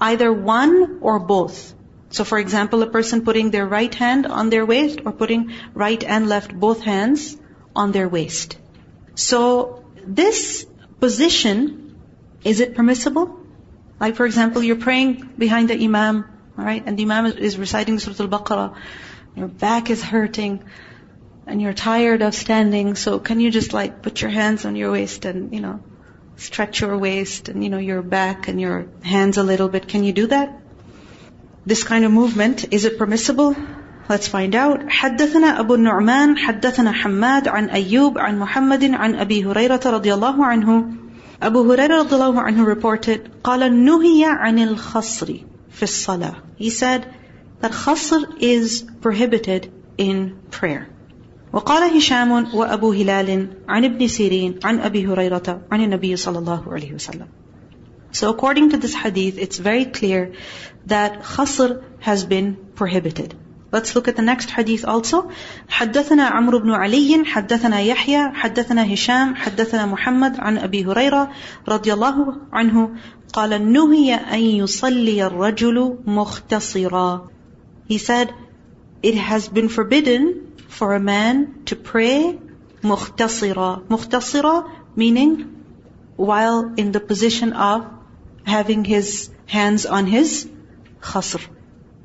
Either 0.00 0.32
one 0.32 0.98
or 1.00 1.18
both. 1.18 1.74
So 2.10 2.24
for 2.24 2.38
example, 2.38 2.82
a 2.82 2.86
person 2.86 3.24
putting 3.24 3.50
their 3.50 3.66
right 3.66 3.94
hand 3.94 4.26
on 4.26 4.50
their 4.50 4.64
waist 4.64 5.00
or 5.04 5.12
putting 5.12 5.52
right 5.74 6.02
and 6.02 6.28
left 6.28 6.54
both 6.54 6.80
hands 6.80 7.36
on 7.74 7.92
their 7.92 8.08
waist. 8.08 8.56
So 9.14 9.84
this 10.06 10.66
position, 11.00 11.96
is 12.44 12.60
it 12.60 12.74
permissible? 12.74 13.40
Like 13.98 14.16
for 14.16 14.26
example, 14.26 14.62
you're 14.62 14.84
praying 14.84 15.30
behind 15.38 15.70
the 15.70 15.82
imam, 15.82 16.24
alright, 16.58 16.84
and 16.86 16.98
the 16.98 17.04
imam 17.04 17.26
is 17.26 17.58
reciting 17.58 17.98
Surah 17.98 18.24
Al-Baqarah, 18.26 18.76
your 19.36 19.48
back 19.48 19.90
is 19.90 20.02
hurting, 20.02 20.62
and 21.47 21.61
you're 21.61 21.73
tired 21.73 22.21
of 22.21 22.35
standing, 22.35 22.95
so 22.95 23.19
can 23.19 23.39
you 23.39 23.49
just 23.49 23.73
like 23.73 24.01
put 24.03 24.21
your 24.21 24.29
hands 24.29 24.65
on 24.65 24.75
your 24.75 24.91
waist 24.91 25.25
and, 25.25 25.53
you 25.53 25.61
know, 25.61 25.79
stretch 26.37 26.81
your 26.81 26.97
waist 26.97 27.49
and, 27.49 27.63
you 27.63 27.69
know, 27.69 27.79
your 27.79 28.01
back 28.01 28.47
and 28.47 28.61
your 28.61 28.87
hands 29.01 29.37
a 29.37 29.43
little 29.43 29.67
bit. 29.67 29.87
Can 29.87 30.03
you 30.03 30.13
do 30.13 30.27
that? 30.27 30.59
This 31.65 31.83
kind 31.83 32.05
of 32.05 32.11
movement, 32.11 32.71
is 32.71 32.85
it 32.85 32.97
permissible? 32.97 33.55
Let's 34.07 34.27
find 34.27 34.55
out. 34.55 34.89
حدثنا 34.89 35.59
أبو 35.59 35.75
النعمان 35.75 36.37
حدثنا 36.37 36.91
حماد 36.91 37.47
عن 37.47 37.69
أيوب 37.69 38.17
عن 38.17 38.39
محمد 38.39 38.83
عن 38.83 39.15
أبي 39.15 39.45
هريرة 39.45 39.81
رضي 39.85 40.13
الله 40.13 40.45
عنه 40.45 40.93
Abu 41.41 41.63
Hurairah 41.63 41.91
رضي 41.91 42.15
الله 42.15 42.41
عنه 42.41 42.65
reported 42.65 43.19
قال 43.43 43.85
نهي 43.85 44.25
عن 44.25 44.59
الخصر 44.59 45.33
في 45.69 45.83
الصلاة 45.83 46.35
He 46.57 46.69
said 46.69 47.05
that 47.61 47.71
khasr 47.71 48.41
is 48.41 48.83
prohibited 49.01 49.71
in 49.97 50.39
prayer. 50.51 50.87
وقال 51.54 51.96
هشام 51.96 52.54
وأبو 52.54 52.92
هلال 52.92 53.48
عن 53.68 53.84
ابن 53.84 54.08
سيرين 54.08 54.58
عن 54.64 54.80
أبي 54.80 55.06
هريرة 55.06 55.60
عن 55.72 55.80
النبي 55.80 56.16
صلى 56.16 56.38
الله 56.38 56.72
عليه 56.72 56.94
وسلم 56.94 57.26
So 58.12 58.30
according 58.30 58.70
to 58.70 58.76
this 58.76 58.94
hadith, 58.94 59.38
it's 59.38 59.58
very 59.58 59.84
clear 59.84 60.32
that 60.86 61.22
khasr 61.22 61.82
has 62.00 62.24
been 62.24 62.56
prohibited. 62.76 63.34
Let's 63.72 63.94
look 63.96 64.06
at 64.08 64.16
the 64.16 64.22
next 64.22 64.50
hadith 64.50 64.84
also. 64.84 65.30
حدثنا 65.68 66.22
عمرو 66.22 66.58
بن 66.58 66.70
علي 66.70 67.24
حدثنا 67.24 67.80
يحيى 67.80 68.30
حدثنا 68.34 68.94
هشام 68.94 69.34
حدثنا 69.34 69.86
محمد 69.86 70.40
عن 70.40 70.58
أبي 70.58 70.84
هريرة 70.84 71.30
رضي 71.68 71.92
الله 71.92 72.36
عنه 72.52 72.90
قال 73.32 73.72
نهي 73.72 74.14
أن 74.14 74.40
يصلي 74.40 75.26
الرجل 75.26 75.98
مختصرا 76.06 77.28
He 77.88 77.98
said, 77.98 78.34
it 79.02 79.14
has 79.14 79.48
been 79.48 79.68
forbidden 79.68 80.43
for 80.78 80.94
a 80.94 81.00
man 81.00 81.64
to 81.66 81.76
pray 81.76 82.38
mukhtasira. 82.82 83.68
Mukhtasira 83.86 84.54
meaning 84.96 85.36
while 86.16 86.74
in 86.76 86.92
the 86.92 87.00
position 87.00 87.52
of 87.52 87.86
having 88.46 88.84
his 88.84 89.30
hands 89.46 89.86
on 89.86 90.06
his 90.06 90.48
khasr. 91.00 91.46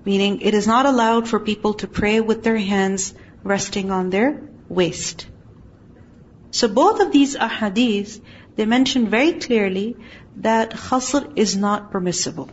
Meaning 0.05 0.41
it 0.41 0.53
is 0.53 0.67
not 0.67 0.85
allowed 0.85 1.27
for 1.27 1.39
people 1.39 1.73
to 1.81 1.87
pray 1.87 2.19
with 2.21 2.43
their 2.43 2.57
hands 2.57 3.13
resting 3.43 3.91
on 3.91 4.09
their 4.09 4.29
waist. 4.67 5.27
So 6.51 6.67
both 6.67 6.99
of 6.99 7.11
these 7.11 7.35
ahadith, 7.35 8.21
they 8.55 8.65
mention 8.65 9.09
very 9.09 9.33
clearly 9.33 9.97
that 10.37 10.71
khasr 10.71 11.21
is 11.35 11.55
not 11.55 11.91
permissible. 11.91 12.49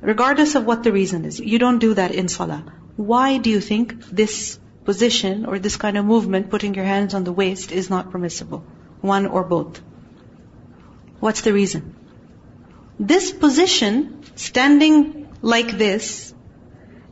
Regardless 0.00 0.54
of 0.54 0.64
what 0.64 0.84
the 0.84 0.92
reason 0.92 1.24
is. 1.24 1.40
You 1.40 1.58
don't 1.58 1.78
do 1.78 1.94
that 1.94 2.12
in 2.12 2.28
salah. 2.28 2.62
Why 2.96 3.38
do 3.38 3.50
you 3.50 3.60
think 3.60 3.94
this 4.22 4.58
position 4.88 5.44
or 5.44 5.58
this 5.58 5.76
kind 5.76 5.98
of 5.98 6.04
movement, 6.10 6.48
putting 6.50 6.74
your 6.74 6.84
hands 6.84 7.14
on 7.16 7.24
the 7.24 7.32
waist, 7.38 7.72
is 7.78 7.90
not 7.94 8.10
permissible. 8.10 8.64
One 9.12 9.26
or 9.26 9.44
both. 9.44 9.80
What's 11.20 11.42
the 11.42 11.52
reason? 11.52 11.82
This 12.98 13.30
position, 13.42 13.98
standing 14.36 15.28
like 15.42 15.76
this, 15.82 16.32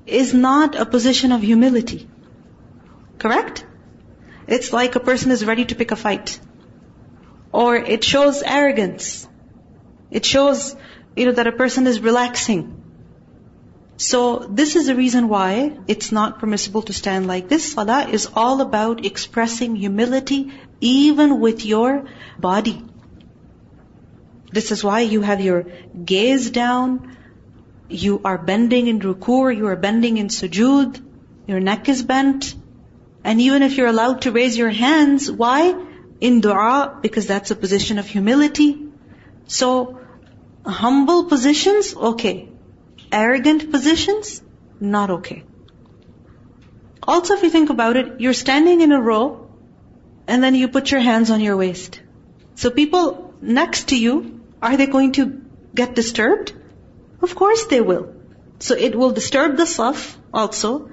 is 0.06 0.33
not 0.33 0.75
a 0.85 0.87
position 0.87 1.33
of 1.33 1.42
humility. 1.42 2.09
Correct? 3.18 3.66
It's 4.47 4.73
like 4.73 4.97
a 4.97 5.04
person 5.11 5.30
is 5.30 5.45
ready 5.45 5.66
to 5.66 5.75
pick 5.75 5.90
a 5.90 5.97
fight. 5.97 6.40
Or 7.52 7.76
it 7.76 8.04
shows 8.12 8.42
arrogance. 8.42 9.28
It 10.11 10.25
shows, 10.25 10.75
you 11.14 11.26
know, 11.26 11.33
that 11.33 11.47
a 11.47 11.52
person 11.52 11.87
is 11.87 12.00
relaxing. 12.00 12.66
So 13.97 14.38
this 14.38 14.76
is 14.76 14.87
the 14.87 14.95
reason 14.95 15.29
why 15.29 15.79
it's 15.88 16.12
not 16.12 16.38
permissible 16.38 16.83
to 16.83 16.93
stand 16.93 17.26
like 17.26 17.49
this. 17.49 17.73
Salah 17.73 18.07
is 18.07 18.29
all 18.35 18.61
about 18.61 19.07
expressing 19.07 19.75
humility 19.75 20.53
even 20.81 21.41
with 21.41 21.65
your 21.65 22.05
body. 22.38 22.85
This 24.53 24.71
is 24.71 24.85
why 24.85 25.00
you 25.00 25.23
have 25.23 25.41
your 25.41 25.67
gaze 26.05 26.50
down, 26.50 27.17
you 27.88 28.21
are 28.25 28.37
bending 28.37 28.87
in 28.87 29.00
ruku', 29.00 29.57
you 29.57 29.67
are 29.67 29.76
bending 29.76 30.19
in 30.19 30.29
sujood, 30.29 31.03
your 31.47 31.61
neck 31.61 31.88
is 31.88 32.03
bent. 32.03 32.55
And 33.25 33.41
even 33.41 33.62
if 33.62 33.76
you're 33.76 33.88
allowed 33.88 34.23
to 34.23 34.31
raise 34.31 34.59
your 34.59 34.71
hands, 34.71 35.31
why? 35.31 35.75
In 36.21 36.41
dua, 36.41 36.99
because 37.00 37.26
that's 37.26 37.50
a 37.50 37.57
position 37.57 37.99
of 37.99 38.07
humility. 38.07 38.79
So, 39.47 40.00
humble 40.65 41.25
positions, 41.25 41.95
okay 41.97 42.50
arrogant 43.12 43.70
positions, 43.70 44.42
not 44.80 45.10
okay. 45.10 45.44
Also, 47.02 47.34
if 47.34 47.42
you 47.42 47.50
think 47.50 47.70
about 47.70 47.96
it, 47.96 48.20
you're 48.20 48.34
standing 48.34 48.80
in 48.80 48.92
a 48.92 49.00
row 49.00 49.48
and 50.26 50.42
then 50.42 50.54
you 50.54 50.68
put 50.68 50.90
your 50.90 51.00
hands 51.00 51.30
on 51.30 51.40
your 51.40 51.56
waist. 51.56 52.00
So 52.56 52.70
people 52.70 53.34
next 53.40 53.88
to 53.88 53.98
you, 53.98 54.40
are 54.60 54.76
they 54.76 54.86
going 54.86 55.12
to 55.12 55.40
get 55.75 55.94
disturbed? 55.94 56.52
Of 57.22 57.34
course 57.34 57.66
they 57.66 57.80
will. 57.80 58.14
So 58.58 58.75
it 58.75 58.96
will 58.96 59.12
disturb 59.12 59.56
the 59.56 59.64
saf 59.64 60.16
also. 60.32 60.90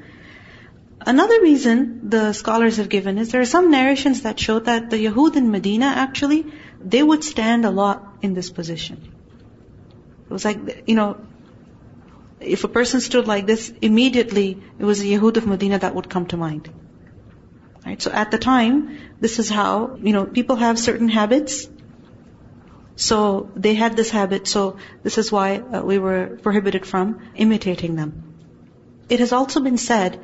Another 1.06 1.42
reason 1.42 2.10
the 2.10 2.34
scholars 2.34 2.78
have 2.78 2.90
given 2.90 3.18
is 3.18 3.32
there 3.32 3.42
are 3.42 3.52
some 3.54 3.72
narrations 3.72 4.22
that 4.22 4.40
show 4.40 4.60
that 4.60 4.90
the 4.90 4.98
Yahud 5.06 5.36
in 5.36 5.52
Medina 5.52 5.88
actually, 5.88 6.46
they 6.80 7.02
would 7.02 7.24
stand 7.24 7.66
a 7.66 7.72
lot 7.72 8.18
in 8.22 8.34
this 8.34 8.50
position. 8.50 9.02
It 10.26 10.32
was 10.32 10.46
like, 10.46 10.84
you 10.88 10.96
know, 10.96 11.18
if 12.43 12.65
a 12.65 12.69
person 12.69 13.01
stood 13.01 13.27
like 13.27 13.47
this, 13.47 13.73
immediately 13.83 14.63
it 14.79 14.85
was 14.85 15.01
the 15.01 15.13
Yahud 15.13 15.37
of 15.37 15.47
Medina 15.47 15.79
that 15.79 15.95
would 15.95 16.09
come 16.09 16.27
to 16.27 16.37
mind. 16.37 16.71
Right? 17.85 18.01
So 18.01 18.11
at 18.11 18.31
the 18.31 18.39
time, 18.39 18.99
this 19.21 19.39
is 19.39 19.49
how, 19.49 19.97
you 20.03 20.13
know, 20.13 20.25
people 20.25 20.57
have 20.57 20.79
certain 20.79 21.09
habits. 21.09 21.69
So 22.97 23.51
they 23.55 23.75
had 23.75 23.97
this 23.97 24.11
habit, 24.11 24.49
so 24.49 24.77
this 25.03 25.19
is 25.19 25.31
why 25.31 25.59
uh, 25.59 25.83
we 25.83 25.99
were 25.99 26.39
prohibited 26.43 26.85
from 26.85 27.21
imitating 27.37 27.95
them. 27.97 28.35
It 29.09 29.21
has 29.21 29.33
also 29.33 29.61
been 29.61 29.79
said 29.79 30.21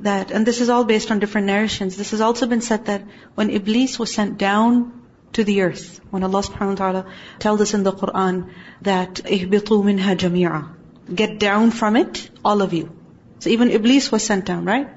that, 0.00 0.30
and 0.30 0.46
this 0.46 0.60
is 0.60 0.68
all 0.68 0.84
based 0.84 1.10
on 1.10 1.18
different 1.18 1.48
narrations, 1.48 1.96
this 1.96 2.12
has 2.12 2.20
also 2.20 2.46
been 2.46 2.60
said 2.60 2.86
that 2.86 3.02
when 3.34 3.50
Iblis 3.50 3.98
was 3.98 4.14
sent 4.14 4.38
down 4.38 5.02
to 5.32 5.44
the 5.44 5.62
earth, 5.62 6.00
when 6.10 6.22
Allah 6.22 6.42
subhanahu 6.42 6.68
wa 6.68 6.74
ta'ala 6.74 7.06
tells 7.40 7.60
us 7.60 7.74
in 7.74 7.82
the 7.82 7.92
Quran 7.92 8.50
that 8.82 9.14
اهبطوا 9.24 9.84
منها 9.84 10.14
جميعا 10.14 10.76
get 11.13 11.39
down 11.39 11.71
from 11.71 11.95
it, 11.95 12.29
all 12.43 12.61
of 12.61 12.73
you. 12.73 12.95
So 13.39 13.49
even 13.49 13.69
Iblis 13.69 14.11
was 14.11 14.23
sent 14.23 14.45
down, 14.45 14.65
right? 14.65 14.89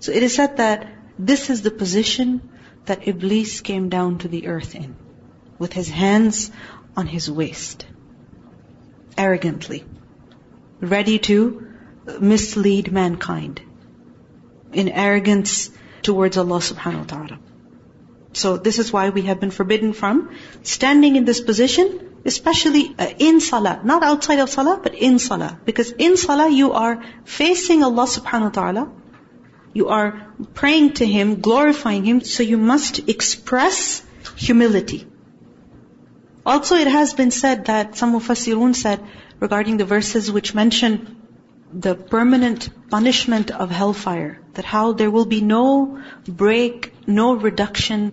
So 0.00 0.12
it 0.12 0.22
is 0.22 0.34
said 0.34 0.56
that 0.56 0.92
this 1.18 1.50
is 1.50 1.62
the 1.62 1.70
position 1.70 2.40
that 2.86 3.06
Iblis 3.06 3.60
came 3.60 3.88
down 3.88 4.18
to 4.18 4.28
the 4.28 4.46
earth 4.48 4.74
in, 4.74 4.96
with 5.58 5.72
his 5.72 5.88
hands 5.88 6.50
on 6.96 7.06
his 7.06 7.30
waist, 7.30 7.86
arrogantly, 9.16 9.84
ready 10.80 11.18
to 11.20 11.68
mislead 12.20 12.90
mankind 12.90 13.60
in 14.72 14.88
arrogance 14.88 15.70
towards 16.02 16.36
Allah 16.36 16.58
subhanahu 16.58 16.98
wa 16.98 17.04
ta'ala. 17.04 17.38
So 18.32 18.56
this 18.56 18.78
is 18.78 18.92
why 18.92 19.10
we 19.10 19.22
have 19.22 19.38
been 19.38 19.50
forbidden 19.50 19.92
from 19.92 20.34
standing 20.62 21.16
in 21.16 21.24
this 21.24 21.40
position 21.40 22.11
Especially 22.24 22.94
uh, 22.98 23.08
in 23.18 23.40
salah, 23.40 23.80
not 23.84 24.02
outside 24.02 24.38
of 24.38 24.48
salah, 24.48 24.78
but 24.82 24.94
in 24.94 25.18
salah. 25.18 25.58
Because 25.64 25.90
in 25.90 26.16
salah 26.16 26.48
you 26.48 26.72
are 26.72 27.02
facing 27.24 27.82
Allah 27.82 28.06
subhanahu 28.06 28.50
wa 28.50 28.50
ta'ala. 28.50 28.92
You 29.74 29.88
are 29.88 30.28
praying 30.54 30.92
to 30.94 31.06
Him, 31.06 31.40
glorifying 31.40 32.04
Him, 32.04 32.20
so 32.20 32.42
you 32.42 32.58
must 32.58 33.08
express 33.08 34.04
humility. 34.36 35.06
Also 36.44 36.76
it 36.76 36.88
has 36.88 37.14
been 37.14 37.30
said 37.30 37.66
that 37.66 37.96
some 37.96 38.14
of 38.14 38.22
Mufassirun 38.22 38.74
said 38.74 39.00
regarding 39.40 39.76
the 39.76 39.84
verses 39.84 40.30
which 40.30 40.54
mention 40.54 41.16
the 41.72 41.94
permanent 41.94 42.68
punishment 42.90 43.50
of 43.50 43.70
hellfire, 43.70 44.40
that 44.54 44.64
how 44.64 44.92
there 44.92 45.10
will 45.10 45.24
be 45.24 45.40
no 45.40 46.02
break, 46.26 46.92
no 47.06 47.34
reduction, 47.34 48.12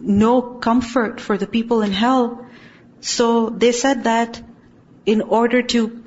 no 0.00 0.42
comfort 0.42 1.20
for 1.20 1.38
the 1.38 1.46
people 1.46 1.82
in 1.82 1.92
hell, 1.92 2.46
so 3.00 3.48
they 3.50 3.72
said 3.72 4.04
that 4.04 4.40
in 5.06 5.22
order 5.22 5.62
to, 5.62 6.02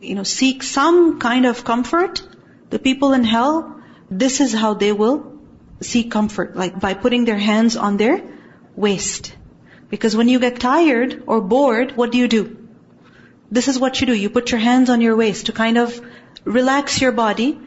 you 0.00 0.14
know, 0.14 0.24
seek 0.24 0.62
some 0.62 1.18
kind 1.20 1.46
of 1.46 1.64
comfort, 1.64 2.22
the 2.70 2.78
people 2.78 3.12
in 3.12 3.24
hell, 3.24 3.80
this 4.10 4.40
is 4.40 4.52
how 4.52 4.74
they 4.74 4.92
will 4.92 5.32
seek 5.80 6.10
comfort, 6.10 6.56
like 6.56 6.78
by 6.80 6.94
putting 6.94 7.24
their 7.24 7.38
hands 7.38 7.76
on 7.76 7.96
their 7.96 8.22
waist. 8.74 9.34
Because 9.88 10.16
when 10.16 10.28
you 10.28 10.40
get 10.40 10.58
tired 10.60 11.22
or 11.26 11.40
bored, 11.40 11.96
what 11.96 12.12
do 12.12 12.18
you 12.18 12.28
do? 12.28 12.68
This 13.50 13.68
is 13.68 13.78
what 13.78 14.00
you 14.00 14.06
do. 14.06 14.14
You 14.14 14.30
put 14.30 14.50
your 14.50 14.60
hands 14.60 14.90
on 14.90 15.00
your 15.00 15.16
waist 15.16 15.46
to 15.46 15.52
kind 15.52 15.78
of 15.78 16.00
relax 16.44 17.00
your 17.00 17.12
body, 17.12 17.58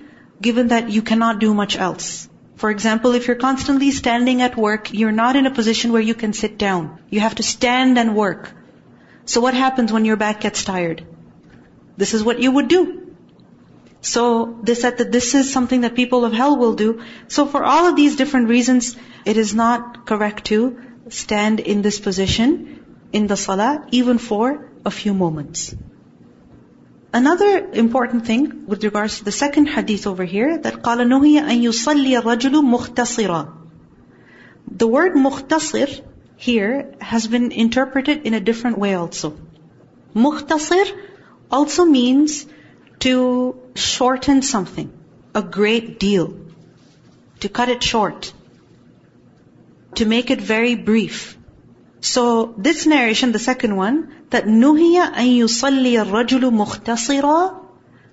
given 0.41 0.69
that 0.69 0.89
you 0.89 1.01
cannot 1.01 1.39
do 1.39 1.53
much 1.53 1.77
else. 1.77 2.28
For 2.59 2.69
example, 2.69 3.13
if 3.15 3.25
you're 3.25 3.37
constantly 3.41 3.89
standing 3.91 4.41
at 4.41 4.57
work, 4.57 4.93
you're 4.93 5.13
not 5.17 5.37
in 5.37 5.45
a 5.45 5.51
position 5.57 5.93
where 5.93 6.01
you 6.01 6.13
can 6.13 6.33
sit 6.33 6.57
down. 6.57 6.87
You 7.09 7.21
have 7.21 7.35
to 7.35 7.43
stand 7.43 7.97
and 7.97 8.17
work. 8.17 8.51
So 9.23 9.39
what 9.39 9.53
happens 9.53 9.93
when 9.93 10.03
your 10.03 10.17
back 10.17 10.41
gets 10.41 10.65
tired? 10.65 11.05
This 11.95 12.13
is 12.13 12.21
what 12.21 12.41
you 12.41 12.51
would 12.51 12.67
do. 12.67 13.15
So 14.01 14.60
they 14.62 14.75
said 14.75 14.97
that 14.97 15.13
this 15.13 15.36
is 15.36 15.53
something 15.53 15.81
that 15.81 15.95
people 15.95 16.25
of 16.25 16.34
hell 16.34 16.57
will 16.57 16.73
do. 16.73 17.01
So 17.29 17.45
for 17.45 17.63
all 17.63 17.88
of 17.88 17.95
these 17.95 18.17
different 18.17 18.49
reasons, 18.49 18.97
it 19.23 19.38
is 19.38 19.55
not 19.55 20.05
correct 20.05 20.43
to 20.47 20.60
stand 21.07 21.62
in 21.62 21.81
this 21.81 22.01
position 22.01 22.97
in 23.13 23.27
the 23.27 23.38
salah, 23.38 23.88
even 23.91 24.17
for 24.17 24.69
a 24.86 24.91
few 24.91 25.13
moments. 25.13 25.73
Another 27.12 27.70
important 27.72 28.26
thing 28.26 28.66
with 28.66 28.83
regards 28.83 29.18
to 29.18 29.24
the 29.24 29.30
second 29.33 29.66
hadith 29.68 30.07
over 30.07 30.24
here, 30.24 30.59
that 30.59 30.83
قال 30.83 31.09
نهي 31.09 31.40
أن 31.40 31.62
يصلي 31.62 32.20
الرجل 32.20 32.62
مختصرا. 32.62 33.52
The 34.68 34.87
word 34.88 35.14
مختصر 35.14 36.00
here 36.37 36.94
has 37.00 37.28
been 37.28 37.52
interpreted 37.52 38.26
in 38.26 38.35
a 38.35 38.40
different 38.40 38.78
way 38.78 38.94
also. 38.94 39.37
مختصر 40.16 40.92
also 41.50 41.85
means 41.85 42.46
to 42.98 43.57
shorten 43.74 44.42
something, 44.42 44.92
a 45.35 45.42
great 45.42 46.00
deal, 46.00 46.35
to 47.40 47.48
cut 47.48 47.68
it 47.68 47.83
short, 47.83 48.33
to 49.94 50.04
make 50.04 50.30
it 50.30 50.40
very 50.40 50.74
brief. 50.74 51.38
So 52.01 52.53
this 52.57 52.85
narration, 52.85 53.31
the 53.31 53.39
second 53.39 53.75
one, 53.75 54.13
that 54.29 54.45
nuhiya 54.45 55.12
an 55.13 55.27
yusalli 55.27 55.93
rajulu 56.12 56.51
mukhtasira, 56.51 57.65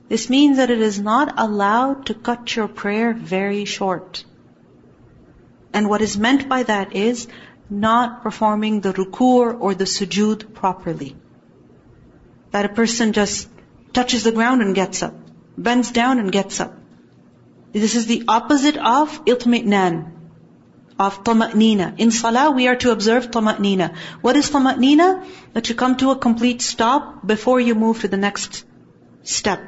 this 0.09 0.29
means 0.29 0.57
that 0.57 0.70
it 0.70 0.81
is 0.81 1.01
not 1.01 1.35
allowed 1.38 2.07
to 2.07 2.14
cut 2.14 2.55
your 2.55 2.68
prayer 2.68 3.12
very 3.12 3.64
short. 3.64 4.25
And 5.72 5.88
what 5.88 6.01
is 6.01 6.16
meant 6.16 6.49
by 6.49 6.62
that 6.64 6.94
is 6.94 7.29
not 7.68 8.22
performing 8.22 8.81
the 8.81 8.92
ruku' 8.92 9.61
or 9.61 9.75
the 9.75 9.85
sujood 9.85 10.55
properly. 10.55 11.16
That 12.53 12.64
a 12.64 12.68
person 12.68 13.12
just 13.12 13.49
touches 13.92 14.25
the 14.25 14.33
ground 14.33 14.62
and 14.62 14.75
gets 14.75 15.03
up, 15.03 15.14
bends 15.59 15.90
down 15.90 16.18
and 16.18 16.33
gets 16.33 16.61
up. 16.61 16.75
This 17.72 17.94
is 17.94 18.07
the 18.07 18.25
opposite 18.29 18.77
of 18.79 19.25
itmi'nan, 19.27 20.15
of 20.99 21.23
tama'nina. 21.25 21.99
In 21.99 22.11
salah, 22.11 22.51
we 22.51 22.69
are 22.69 22.77
to 22.77 22.91
observe 22.91 23.31
tama'nina. 23.31 23.95
What 24.21 24.37
is 24.37 24.51
tama'nina? 24.51 25.27
That 25.53 25.69
you 25.69 25.75
come 25.75 25.97
to 25.97 26.11
a 26.11 26.17
complete 26.17 26.63
stop 26.63 27.27
before 27.27 27.61
you 27.61 27.75
move 27.75 28.01
to 28.01 28.09
the 28.09 28.17
next 28.17 28.65
step. 29.23 29.61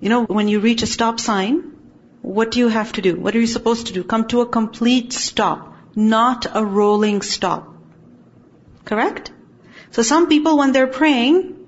You 0.00 0.10
know, 0.10 0.24
when 0.24 0.48
you 0.48 0.60
reach 0.60 0.82
a 0.82 0.86
stop 0.86 1.20
sign, 1.20 1.72
what 2.20 2.50
do 2.50 2.58
you 2.58 2.68
have 2.68 2.92
to 2.92 3.02
do? 3.02 3.16
What 3.16 3.34
are 3.34 3.40
you 3.40 3.46
supposed 3.46 3.86
to 3.86 3.92
do? 3.92 4.04
Come 4.04 4.26
to 4.28 4.40
a 4.42 4.46
complete 4.46 5.12
stop, 5.12 5.74
not 5.94 6.46
a 6.54 6.64
rolling 6.64 7.22
stop. 7.22 7.68
Correct? 8.84 9.32
So 9.90 10.02
some 10.02 10.28
people, 10.28 10.58
when 10.58 10.72
they're 10.72 10.86
praying, 10.86 11.66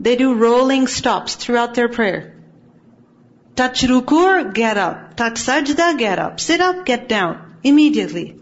they 0.00 0.16
do 0.16 0.34
rolling 0.34 0.86
stops 0.86 1.34
throughout 1.34 1.74
their 1.74 1.88
prayer. 1.88 2.34
Touch 3.54 3.82
ruku', 3.82 4.54
get 4.54 4.78
up. 4.78 5.16
Touch 5.16 5.34
sajda, 5.34 5.98
get 5.98 6.18
up. 6.18 6.40
Sit 6.40 6.60
up, 6.60 6.84
get 6.86 7.08
down. 7.08 7.47
Immediately. 7.62 8.36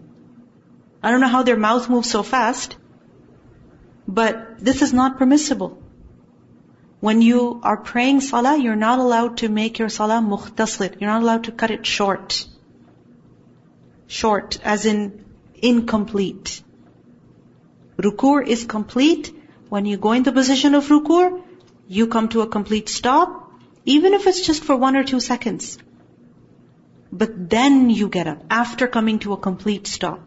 I 1.03 1.11
don't 1.11 1.21
know 1.21 1.29
how 1.29 1.43
their 1.43 1.57
mouth 1.57 1.89
moves 1.89 2.11
so 2.11 2.23
fast, 2.23 2.77
but 4.07 4.59
this 4.59 4.83
is 4.83 4.93
not 4.93 5.19
permissible. 5.19 5.83
When 7.01 7.23
you 7.23 7.61
are 7.63 7.77
praying 7.77 8.21
salah, 8.21 8.57
you're 8.57 8.77
not 8.77 8.99
allowed 8.99 9.39
to 9.39 9.49
make 9.49 9.79
your 9.79 9.89
salah 9.89 10.21
mukhtasir. 10.21 11.01
You're 11.01 11.11
not 11.11 11.23
allowed 11.23 11.45
to 11.45 11.53
cut 11.53 11.71
it 11.71 11.87
short. 11.87 12.47
Short, 14.07 14.59
as 14.65 14.87
in 14.87 15.25
incomplete. 15.55 16.63
Ruku' 17.97 18.47
is 18.47 18.65
complete. 18.65 19.33
When 19.69 19.85
you 19.85 19.97
go 19.97 20.13
in 20.13 20.23
the 20.23 20.33
position 20.33 20.75
of 20.75 20.89
ruku', 20.89 21.43
you 21.89 22.07
come 22.07 22.29
to 22.31 22.41
a 22.43 22.47
complete 22.47 22.89
stop, 22.89 23.53
even 23.85 24.15
if 24.15 24.27
it's 24.27 24.47
just 24.47 24.65
for 24.65 24.77
one 24.77 24.97
or 24.97 25.05
two 25.05 25.21
seconds 25.21 25.79
But 27.16 27.50
then 27.50 27.90
you 27.90 28.08
get 28.08 28.28
up 28.28 28.44
after 28.50 28.88
coming 28.88 29.20
to 29.20 29.34
a 29.34 29.38
complete 29.38 29.88
stop. 29.88 30.22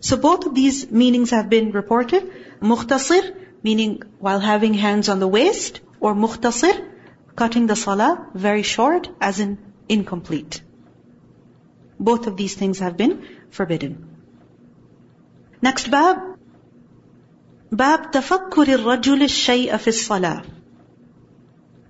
So 0.00 0.16
both 0.16 0.46
of 0.46 0.54
these 0.54 0.90
meanings 0.90 1.30
have 1.30 1.48
been 1.48 1.72
reported. 1.72 2.30
Mukhtasir, 2.60 3.34
meaning 3.62 4.02
while 4.18 4.40
having 4.40 4.74
hands 4.74 5.08
on 5.08 5.18
the 5.18 5.28
waist, 5.28 5.80
or 6.00 6.14
mukhtasir, 6.14 6.74
cutting 7.34 7.66
the 7.66 7.76
salah 7.76 8.28
very 8.34 8.62
short, 8.62 9.08
as 9.20 9.40
in 9.40 9.58
incomplete. 9.88 10.62
Both 11.98 12.26
of 12.26 12.36
these 12.36 12.54
things 12.54 12.78
have 12.80 12.96
been 12.96 13.26
forbidden. 13.50 14.06
Next 15.62 15.90
bab. 15.90 16.18
باب 17.72 18.10
تفكر 18.10 18.74
الرجل 18.74 19.22
الشيء 19.22 19.76
في 19.76 19.88
الصلاة. 19.88 20.42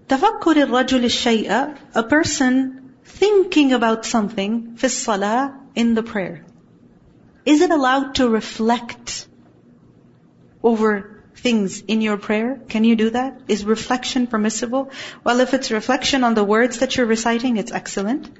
تفكر 0.08 0.62
الرجل 0.62 1.04
الشيء, 1.04 1.76
a 1.94 2.02
person 2.02 2.79
thinking 3.04 3.72
about 3.72 4.04
something 4.04 4.76
في 4.76 4.84
الصلاة 4.84 5.54
in 5.74 5.94
the 5.94 6.02
prayer. 6.02 6.44
Is 7.44 7.60
it 7.60 7.70
allowed 7.70 8.16
to 8.16 8.28
reflect 8.28 9.28
over 10.62 11.22
things 11.36 11.80
in 11.80 12.00
your 12.00 12.16
prayer? 12.16 12.60
Can 12.68 12.84
you 12.84 12.96
do 12.96 13.10
that? 13.10 13.40
Is 13.46 13.64
reflection 13.64 14.26
permissible? 14.26 14.90
Well, 15.22 15.40
if 15.40 15.54
it's 15.54 15.70
reflection 15.70 16.24
on 16.24 16.34
the 16.34 16.44
words 16.44 16.78
that 16.80 16.96
you're 16.96 17.06
reciting, 17.06 17.56
it's 17.56 17.72
excellent. 17.72 18.30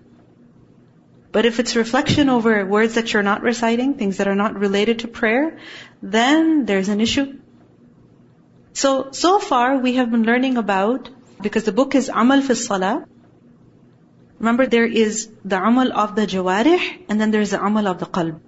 But 1.31 1.45
if 1.45 1.61
it's 1.61 1.77
reflection 1.77 2.31
over 2.31 2.65
words 2.65 2.95
that 2.95 3.13
you're 3.13 3.23
not 3.23 3.43
reciting, 3.43 3.95
things 3.95 4.17
that 4.17 4.29
are 4.29 4.35
not 4.35 4.59
related 4.59 5.01
to 5.01 5.09
prayer, 5.09 5.59
then 6.03 6.65
there's 6.65 6.89
an 6.89 7.01
issue. 7.01 7.39
So, 8.73 9.11
so 9.11 9.39
far 9.39 9.77
we 9.79 9.95
have 9.97 10.11
been 10.11 10.25
learning 10.25 10.57
about, 10.57 11.11
because 11.41 11.65
the 11.65 11.73
book 11.73 11.95
is 11.95 12.09
Amal 12.09 12.41
fi 12.41 12.55
Salah. 12.55 13.07
Remember 14.42 14.66
there 14.66 14.86
is 14.86 15.30
the 15.46 15.58
Amal 15.64 15.92
of 15.94 16.16
the 16.16 16.26
Jawarih, 16.26 16.86
and 17.08 17.22
then 17.22 17.30
there's 17.30 17.52
the 17.52 17.64
Amal 17.64 17.88
of 17.88 18.00
the 18.00 18.08
Qalb. 18.08 18.40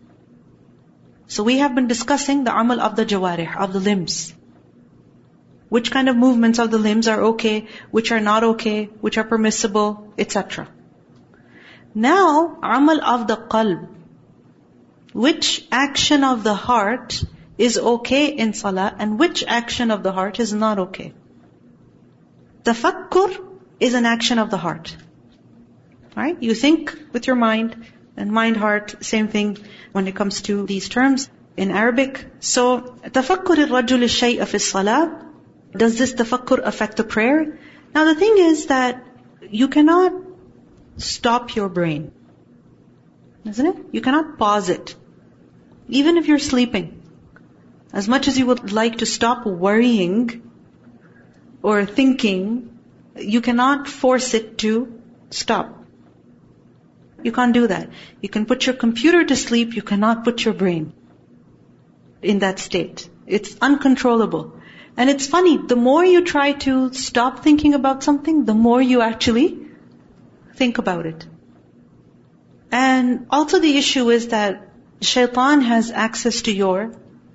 So 1.27 1.43
we 1.43 1.59
have 1.59 1.75
been 1.75 1.87
discussing 1.87 2.43
the 2.45 2.55
Amal 2.61 2.81
of 2.81 2.95
the 2.95 3.05
Jawarih, 3.05 3.55
of 3.55 3.73
the 3.73 3.79
limbs. 3.79 4.33
Which 5.69 5.91
kind 5.91 6.09
of 6.09 6.15
movements 6.15 6.57
of 6.57 6.71
the 6.71 6.79
limbs 6.79 7.07
are 7.07 7.21
okay, 7.33 7.67
which 7.91 8.11
are 8.11 8.19
not 8.19 8.43
okay, 8.43 8.85
which 9.01 9.19
are 9.19 9.23
permissible, 9.23 10.11
etc. 10.17 10.67
Now, 11.93 12.57
amal 12.63 13.03
of 13.13 13.27
the 13.27 13.37
qalb. 13.37 13.87
Which 15.13 15.67
action 15.71 16.23
of 16.23 16.43
the 16.43 16.55
heart 16.55 17.23
is 17.59 17.77
okay 17.95 18.25
in 18.45 18.53
salah 18.53 18.95
and 18.97 19.19
which 19.19 19.43
action 19.61 19.91
of 19.91 20.01
the 20.01 20.11
heart 20.11 20.39
is 20.39 20.53
not 20.53 20.79
okay? 20.87 21.13
Tafakkur 22.63 23.39
is 23.79 23.93
an 23.93 24.07
action 24.17 24.39
of 24.39 24.49
the 24.49 24.57
heart 24.57 24.95
Right? 26.16 26.42
You 26.42 26.54
think 26.54 26.96
with 27.12 27.26
your 27.26 27.36
mind 27.36 27.76
and 28.16 28.32
mind 28.32 28.56
heart, 28.56 28.96
same 29.04 29.28
thing 29.28 29.58
when 29.92 30.08
it 30.08 30.16
comes 30.16 30.42
to 30.42 30.66
these 30.66 30.88
terms 30.88 31.30
in 31.56 31.70
Arabic. 31.70 32.24
So, 32.40 32.80
tafakkur 33.18 33.56
الرجل 33.66 34.02
الشيء 34.02 34.44
في 34.44 34.54
الصلاة. 34.54 35.24
Does 35.72 35.98
this 35.98 36.14
tafakkur 36.14 36.60
affect 36.64 36.96
the 36.96 37.04
prayer? 37.04 37.58
Now 37.94 38.04
the 38.04 38.14
thing 38.14 38.34
is 38.38 38.66
that 38.66 39.04
you 39.50 39.68
cannot 39.68 40.12
stop 40.96 41.54
your 41.54 41.68
brain. 41.68 42.12
Isn't 43.44 43.66
it? 43.66 43.76
You 43.92 44.00
cannot 44.00 44.38
pause 44.38 44.68
it. 44.68 44.94
Even 45.88 46.16
if 46.16 46.26
you're 46.28 46.38
sleeping. 46.38 47.02
As 47.92 48.08
much 48.08 48.28
as 48.28 48.38
you 48.38 48.46
would 48.46 48.72
like 48.72 48.98
to 48.98 49.06
stop 49.06 49.46
worrying 49.46 50.42
or 51.62 51.86
thinking, 51.86 52.78
you 53.16 53.40
cannot 53.40 53.88
force 53.88 54.34
it 54.34 54.58
to 54.58 55.00
stop. 55.30 55.81
You 57.23 57.31
can't 57.31 57.53
do 57.53 57.67
that. 57.67 57.89
You 58.21 58.29
can 58.29 58.45
put 58.45 58.65
your 58.65 58.75
computer 58.75 59.23
to 59.23 59.35
sleep, 59.35 59.75
you 59.75 59.81
cannot 59.81 60.23
put 60.23 60.43
your 60.45 60.53
brain 60.53 60.93
in 62.21 62.39
that 62.39 62.59
state. 62.59 63.09
It's 63.25 63.57
uncontrollable. 63.61 64.59
And 64.95 65.09
it's 65.09 65.27
funny, 65.27 65.57
the 65.57 65.75
more 65.75 66.05
you 66.05 66.23
try 66.23 66.51
to 66.63 66.93
stop 66.93 67.39
thinking 67.43 67.73
about 67.73 68.03
something, 68.03 68.45
the 68.45 68.53
more 68.53 68.81
you 68.81 69.01
actually 69.01 69.63
Think 70.55 70.77
about 70.77 71.05
it. 71.05 71.25
And 72.71 73.25
also 73.29 73.59
the 73.59 73.77
issue 73.77 74.09
is 74.09 74.27
that 74.29 74.69
shaitan 75.01 75.61
has 75.61 75.91
access 75.91 76.43
to 76.43 76.51
your 76.51 76.93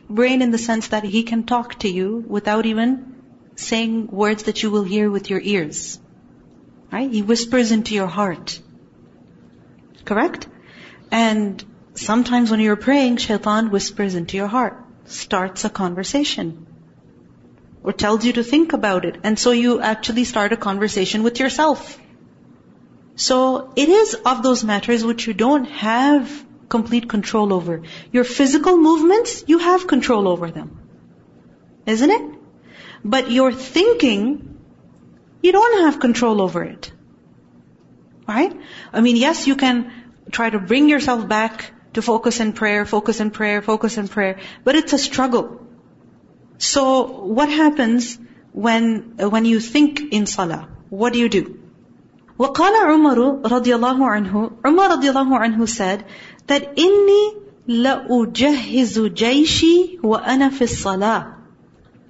brain 0.08 0.40
in 0.42 0.50
the 0.50 0.58
sense 0.58 0.88
that 0.88 1.04
he 1.04 1.22
can 1.22 1.44
talk 1.44 1.78
to 1.80 1.88
you 1.88 2.24
without 2.26 2.66
even 2.66 3.16
saying 3.56 4.06
words 4.06 4.44
that 4.44 4.62
you 4.62 4.70
will 4.70 4.84
hear 4.84 5.10
with 5.10 5.30
your 5.30 5.40
ears. 5.40 5.98
Right? 6.92 7.10
He 7.10 7.22
whispers 7.22 7.72
into 7.72 7.94
your 7.94 8.06
heart. 8.06 8.60
Correct? 10.08 10.48
And 11.10 11.62
sometimes 11.92 12.50
when 12.50 12.60
you're 12.60 12.82
praying, 12.84 13.18
shaitan 13.18 13.70
whispers 13.70 14.14
into 14.14 14.38
your 14.38 14.46
heart, 14.46 14.76
starts 15.04 15.66
a 15.66 15.70
conversation. 15.70 16.66
Or 17.82 17.92
tells 17.92 18.24
you 18.24 18.32
to 18.34 18.42
think 18.42 18.72
about 18.72 19.04
it. 19.04 19.18
And 19.22 19.38
so 19.38 19.50
you 19.50 19.80
actually 19.80 20.24
start 20.24 20.54
a 20.54 20.56
conversation 20.56 21.22
with 21.22 21.40
yourself. 21.40 21.98
So 23.16 23.72
it 23.76 23.90
is 23.90 24.14
of 24.32 24.42
those 24.42 24.64
matters 24.64 25.04
which 25.04 25.26
you 25.26 25.34
don't 25.34 25.66
have 25.66 26.32
complete 26.70 27.08
control 27.10 27.52
over. 27.52 27.82
Your 28.10 28.24
physical 28.24 28.78
movements, 28.78 29.44
you 29.46 29.58
have 29.58 29.86
control 29.86 30.28
over 30.28 30.50
them. 30.50 30.80
Isn't 31.84 32.10
it? 32.10 32.22
But 33.04 33.30
your 33.30 33.52
thinking, 33.52 34.58
you 35.42 35.52
don't 35.52 35.80
have 35.82 36.00
control 36.00 36.40
over 36.40 36.62
it. 36.62 36.92
Right? 38.26 38.54
I 38.92 39.00
mean, 39.00 39.16
yes, 39.16 39.46
you 39.46 39.56
can 39.56 39.90
try 40.31 40.49
to 40.49 40.59
bring 40.59 40.89
yourself 40.89 41.27
back 41.27 41.71
to 41.93 42.01
focus 42.01 42.39
in 42.39 42.53
prayer, 42.53 42.85
focus 42.85 43.19
in 43.19 43.31
prayer, 43.31 43.61
focus 43.61 43.97
in 43.97 44.07
prayer, 44.07 44.39
but 44.63 44.75
it's 44.75 44.93
a 44.93 44.97
struggle. 44.97 45.61
So 46.57 47.03
what 47.39 47.49
happens 47.49 48.17
when, 48.51 49.15
when 49.17 49.45
you 49.45 49.59
think 49.59 50.01
in 50.11 50.25
salah? 50.25 50.69
What 50.89 51.13
do 51.13 51.19
you 51.19 51.29
do? 51.29 51.59
وقال 52.39 52.73
عمر 52.75 53.41
رضي 53.45 53.75
الله 53.75 54.05
عنه 54.07 54.51
Umar 54.65 54.89
رضي 54.89 55.09
الله 55.09 55.37
عنه 55.37 55.65
said 55.67 56.03
that 56.47 56.77
إني 56.77 57.43
لأجهز 57.67 58.99
جيشي 58.99 59.99
وأنا 60.03 60.49
في 60.49 60.63
الصلاة 60.63 61.25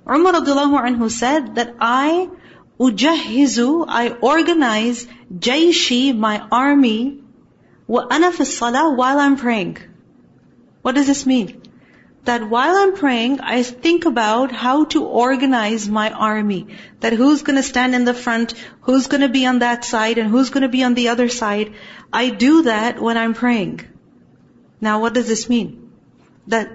Umar 0.07 0.33
رضي 0.35 0.51
الله 0.51 0.79
عنه 0.79 1.09
said 1.09 1.55
that 1.55 1.75
I 1.79 2.29
أجهز 2.79 3.59
I 3.87 4.09
organize 4.21 5.07
جيشي 5.39 6.13
my 6.13 6.39
army 6.51 7.23
وأنا 7.87 8.31
في 8.31 8.41
الصلاة 8.41 8.95
while 8.97 9.19
I'm 9.19 9.37
praying 9.37 9.77
What 10.81 10.95
does 10.95 11.07
this 11.07 11.25
mean? 11.25 11.61
that 12.25 12.49
while 12.49 12.75
I'm 12.77 12.95
praying, 12.95 13.41
I 13.41 13.63
think 13.63 14.05
about 14.05 14.51
how 14.51 14.85
to 14.85 15.03
organize 15.03 15.89
my 15.89 16.11
army. 16.11 16.67
That 17.01 17.13
who's 17.13 17.41
gonna 17.41 17.63
stand 17.63 17.95
in 17.95 18.05
the 18.05 18.13
front, 18.13 18.53
who's 18.81 19.07
gonna 19.07 19.29
be 19.29 19.45
on 19.45 19.59
that 19.59 19.83
side, 19.83 20.17
and 20.17 20.29
who's 20.29 20.49
gonna 20.49 20.69
be 20.69 20.83
on 20.83 20.93
the 20.93 21.09
other 21.09 21.27
side. 21.27 21.73
I 22.11 22.29
do 22.29 22.63
that 22.63 23.01
when 23.01 23.17
I'm 23.17 23.33
praying. 23.33 23.81
Now 24.79 25.01
what 25.01 25.13
does 25.13 25.27
this 25.27 25.49
mean? 25.49 25.91
That, 26.47 26.71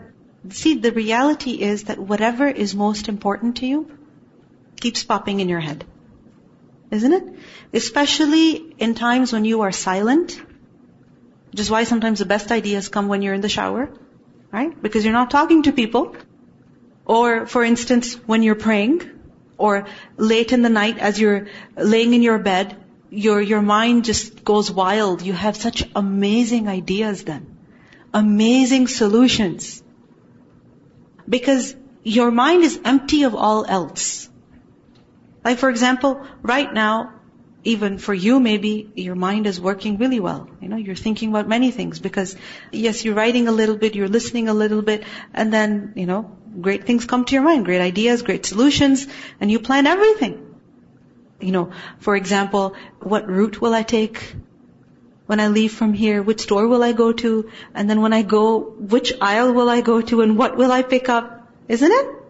see, 0.51 0.75
the 0.75 0.93
reality 0.93 1.53
is 1.71 1.85
that 1.85 1.99
whatever 1.99 2.47
is 2.47 2.75
most 2.75 3.09
important 3.09 3.57
to 3.57 3.67
you 3.67 3.91
keeps 4.81 5.03
popping 5.03 5.41
in 5.41 5.49
your 5.49 5.61
head. 5.61 5.85
Isn't 6.91 7.13
it? 7.13 7.25
Especially 7.73 8.75
in 8.79 8.95
times 8.95 9.33
when 9.33 9.45
you 9.45 9.63
are 9.63 9.73
silent, 9.73 10.41
which 11.54 11.60
is 11.60 11.70
why 11.70 11.84
sometimes 11.84 12.18
the 12.18 12.26
best 12.26 12.52
ideas 12.52 12.90
come 12.90 13.08
when 13.08 13.22
you're 13.22 13.36
in 13.36 13.42
the 13.42 13.50
shower. 13.56 13.90
Right? 14.52 14.82
Because 14.82 15.06
you're 15.06 15.14
not 15.14 15.30
talking 15.30 15.64
to 15.64 15.72
people. 15.72 16.16
Or, 17.06 17.46
for 17.46 17.64
instance, 17.64 18.16
when 18.32 18.42
you're 18.42 18.56
praying, 18.56 19.04
or 19.58 19.86
late 20.18 20.52
in 20.52 20.64
the 20.64 20.70
night 20.70 20.98
as 20.98 21.20
you're 21.20 21.48
laying 21.78 22.16
in 22.16 22.24
your 22.24 22.40
bed, 22.40 22.76
your, 23.12 23.40
your 23.40 23.62
mind 23.62 24.06
just 24.06 24.44
goes 24.44 24.72
wild. 24.72 25.22
You 25.22 25.34
have 25.34 25.56
such 25.56 25.88
amazing 25.96 26.68
ideas 26.68 27.24
then. 27.24 27.56
Amazing 28.14 28.88
solutions. 28.88 29.84
Because 31.30 31.76
your 32.04 32.32
mind 32.32 32.64
is 32.64 32.80
empty 32.84 33.24
of 33.24 33.36
all 33.36 33.64
else. 33.66 34.28
Like 35.46 35.60
for 35.60 35.70
example, 35.70 36.26
right 36.42 36.74
now, 36.74 37.14
even 37.64 37.98
for 37.98 38.14
you 38.14 38.40
maybe 38.40 38.90
your 38.96 39.16
mind 39.16 39.48
is 39.48 39.60
working 39.60 39.98
really 39.98 40.20
well. 40.20 40.48
You 40.62 40.70
know, 40.70 40.76
you're 40.76 40.96
thinking 40.96 41.30
about 41.30 41.48
many 41.48 41.72
things 41.72 42.00
because 42.00 42.36
yes, 42.72 43.04
you're 43.06 43.16
writing 43.16 43.48
a 43.48 43.52
little 43.52 43.76
bit, 43.76 43.96
you're 43.96 44.08
listening 44.08 44.50
a 44.50 44.54
little 44.54 44.82
bit, 44.82 45.04
and 45.34 45.54
then, 45.54 45.94
you 45.96 46.06
know, 46.06 46.36
great 46.60 46.86
things 46.86 47.06
come 47.06 47.26
to 47.26 47.34
your 47.34 47.44
mind, 47.44 47.66
great 47.66 47.82
ideas, 47.82 48.22
great 48.22 48.46
solutions, 48.46 49.08
and 49.40 49.50
you 49.50 49.60
plan 49.60 49.88
everything. 49.88 50.40
You 51.40 51.52
know, 51.52 51.72
for 52.00 52.16
example, 52.16 52.76
what 53.00 53.28
route 53.28 53.60
will 53.60 53.74
I 53.74 53.84
take? 53.84 54.36
When 55.26 55.40
I 55.40 55.48
leave 55.48 55.72
from 55.72 55.94
here, 55.94 56.22
which 56.22 56.42
store 56.42 56.68
will 56.68 56.84
I 56.84 56.92
go 56.92 57.14
to? 57.14 57.50
And 57.74 57.90
then 57.90 58.02
when 58.02 58.12
I 58.14 58.24
go, 58.24 58.60
which 58.60 59.14
aisle 59.22 59.54
will 59.54 59.70
I 59.70 59.80
go 59.82 60.02
to 60.02 60.22
and 60.22 60.38
what 60.38 60.58
will 60.58 60.72
I 60.72 60.82
pick 60.82 61.08
up? 61.08 61.48
Isn't 61.70 61.92
it? 61.92 62.23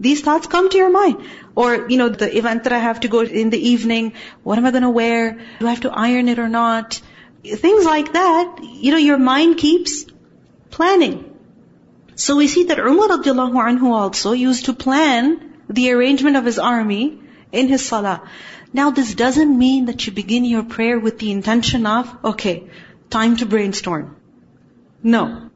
These 0.00 0.22
thoughts 0.22 0.46
come 0.46 0.70
to 0.70 0.76
your 0.78 0.90
mind. 0.90 1.24
Or, 1.54 1.88
you 1.90 1.98
know, 1.98 2.08
the 2.08 2.36
event 2.36 2.64
that 2.64 2.72
I 2.72 2.78
have 2.78 3.00
to 3.00 3.08
go 3.08 3.20
in 3.20 3.50
the 3.50 3.68
evening, 3.68 4.14
what 4.42 4.58
am 4.58 4.64
I 4.66 4.70
going 4.70 4.82
to 4.82 4.90
wear? 4.90 5.32
Do 5.58 5.66
I 5.66 5.70
have 5.70 5.82
to 5.82 5.90
iron 5.90 6.28
it 6.28 6.38
or 6.38 6.48
not? 6.48 7.00
Things 7.44 7.84
like 7.84 8.14
that, 8.14 8.60
you 8.62 8.92
know, 8.92 8.98
your 8.98 9.18
mind 9.18 9.58
keeps 9.58 10.06
planning. 10.70 11.26
So 12.14 12.36
we 12.36 12.48
see 12.48 12.64
that 12.64 12.78
Umar 12.78 13.08
radiallahu 13.08 13.60
anhu 13.68 13.92
also 13.92 14.32
used 14.32 14.66
to 14.66 14.72
plan 14.72 15.54
the 15.68 15.90
arrangement 15.92 16.36
of 16.36 16.44
his 16.44 16.58
army 16.58 17.20
in 17.52 17.68
his 17.68 17.84
salah. 17.84 18.28
Now 18.72 18.90
this 18.90 19.14
doesn't 19.14 19.58
mean 19.58 19.86
that 19.86 20.06
you 20.06 20.12
begin 20.12 20.44
your 20.44 20.64
prayer 20.64 20.98
with 20.98 21.18
the 21.18 21.30
intention 21.32 21.86
of, 21.86 22.12
okay, 22.24 22.70
time 23.10 23.36
to 23.38 23.46
brainstorm. 23.46 24.16
No. 25.02 25.50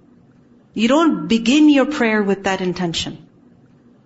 You 0.73 0.89
don't 0.89 1.29
begin 1.29 1.69
your 1.69 1.87
prayer 1.87 2.23
with 2.23 2.45
that 2.45 2.61
intention. 2.61 3.24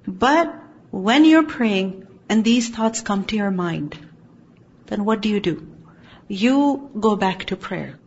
But 0.08 0.54
when 0.90 1.26
you're 1.26 1.42
praying 1.42 2.06
and 2.30 2.42
these 2.42 2.70
thoughts 2.70 3.02
come 3.02 3.24
to 3.26 3.36
your 3.36 3.50
mind, 3.50 3.98
then 4.86 5.04
what 5.04 5.20
do 5.20 5.28
you 5.28 5.38
do? 5.38 5.66
You 6.28 6.90
go 6.98 7.14
back 7.14 7.44
to 7.46 7.56
prayer. 7.56 7.98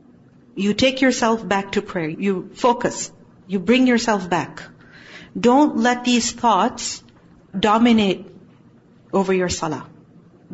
You 0.55 0.73
take 0.73 1.01
yourself 1.01 1.47
back 1.47 1.73
to 1.73 1.83
prayer. 1.83 2.09
You 2.09 2.49
focus. 2.55 3.11
You 3.47 3.59
bring 3.59 3.85
yourself 3.85 4.27
back. 4.29 4.63
Don't 5.39 5.77
let 5.77 6.03
these 6.03 6.31
thoughts 6.31 7.03
dominate 7.67 8.25
over 9.13 9.31
your 9.31 9.49
salah. 9.49 9.85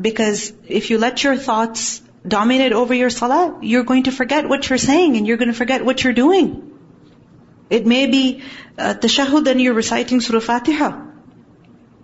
Because 0.09 0.51
if 0.67 0.89
you 0.89 0.97
let 0.97 1.23
your 1.23 1.37
thoughts 1.37 2.01
dominate 2.27 2.73
over 2.73 2.93
your 2.93 3.09
salah, 3.09 3.57
you're 3.61 3.83
going 3.85 4.03
to 4.03 4.11
forget 4.11 4.49
what 4.49 4.69
you're 4.69 4.85
saying 4.85 5.15
and 5.15 5.25
you're 5.25 5.37
going 5.37 5.55
to 5.55 5.59
forget 5.63 5.85
what 5.85 6.03
you're 6.03 6.19
doing. 6.21 6.77
It 7.69 7.85
may 7.85 8.05
be 8.07 8.43
uh, 8.77 8.95
tashahud 8.95 9.47
and 9.47 9.61
you're 9.61 9.73
reciting 9.73 10.19
Surah 10.19 10.41
Fatiha. 10.41 11.06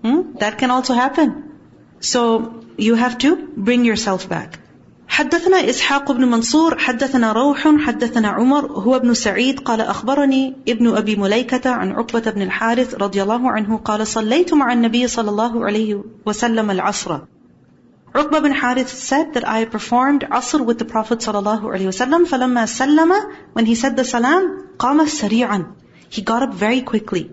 Hmm? 0.02 0.33
That 0.40 0.59
can 0.59 0.70
also 0.70 0.94
happen. 0.94 1.35
So 2.00 2.64
you 2.76 2.94
have 2.94 3.18
to 3.18 3.37
bring 3.57 3.85
yourself 3.85 4.28
back. 4.28 4.61
حدثنا 5.09 5.70
إسحاق 5.70 6.12
بن 6.12 6.24
منصور 6.24 6.78
حدثنا 6.78 7.33
روح 7.33 7.68
حدثنا 7.78 8.28
عمر 8.28 8.72
هو 8.72 8.96
ابن 8.96 9.14
سعيد 9.14 9.61
قال 9.61 9.81
أخبرني 9.81 10.57
ابن 10.68 10.96
أبي 10.96 11.16
مليكة 11.16 11.70
عن 11.70 11.92
عقبة 11.92 12.31
بن 12.31 12.42
الحارث 12.42 12.94
رضي 12.94 13.22
الله 13.22 13.50
عنه 13.50 13.76
قال 13.76 14.07
صليت 14.07 14.54
مع 14.54 14.72
النبي 14.72 15.09
صلى 15.09 15.31
الله 15.31 15.64
عليه 15.64 16.02
وسلم 16.26 16.70
العصر 16.70 17.20
Uqba 18.14 18.42
bin 18.42 18.52
Harith 18.52 18.88
said 18.88 19.35
that 19.35 19.46
I 19.46 19.64
performed 19.64 20.22
Asr 20.22 20.64
with 20.64 20.78
the 20.78 20.85
Prophet 20.85 21.18
sallallahu 21.18 21.62
alaihi 21.62 21.90
wasallam. 21.92 22.24
فَلَمَّا 22.26 22.64
سَلَّمَ 22.64 23.12
When 23.52 23.66
he 23.66 23.74
said 23.74 23.96
the 23.96 24.04
salam, 24.04 24.68
قَامَ 24.78 25.04
سَرِيعًا 25.07 25.66
He 26.09 26.22
got 26.22 26.42
up 26.42 26.54
very 26.54 26.81
quickly. 26.81 27.31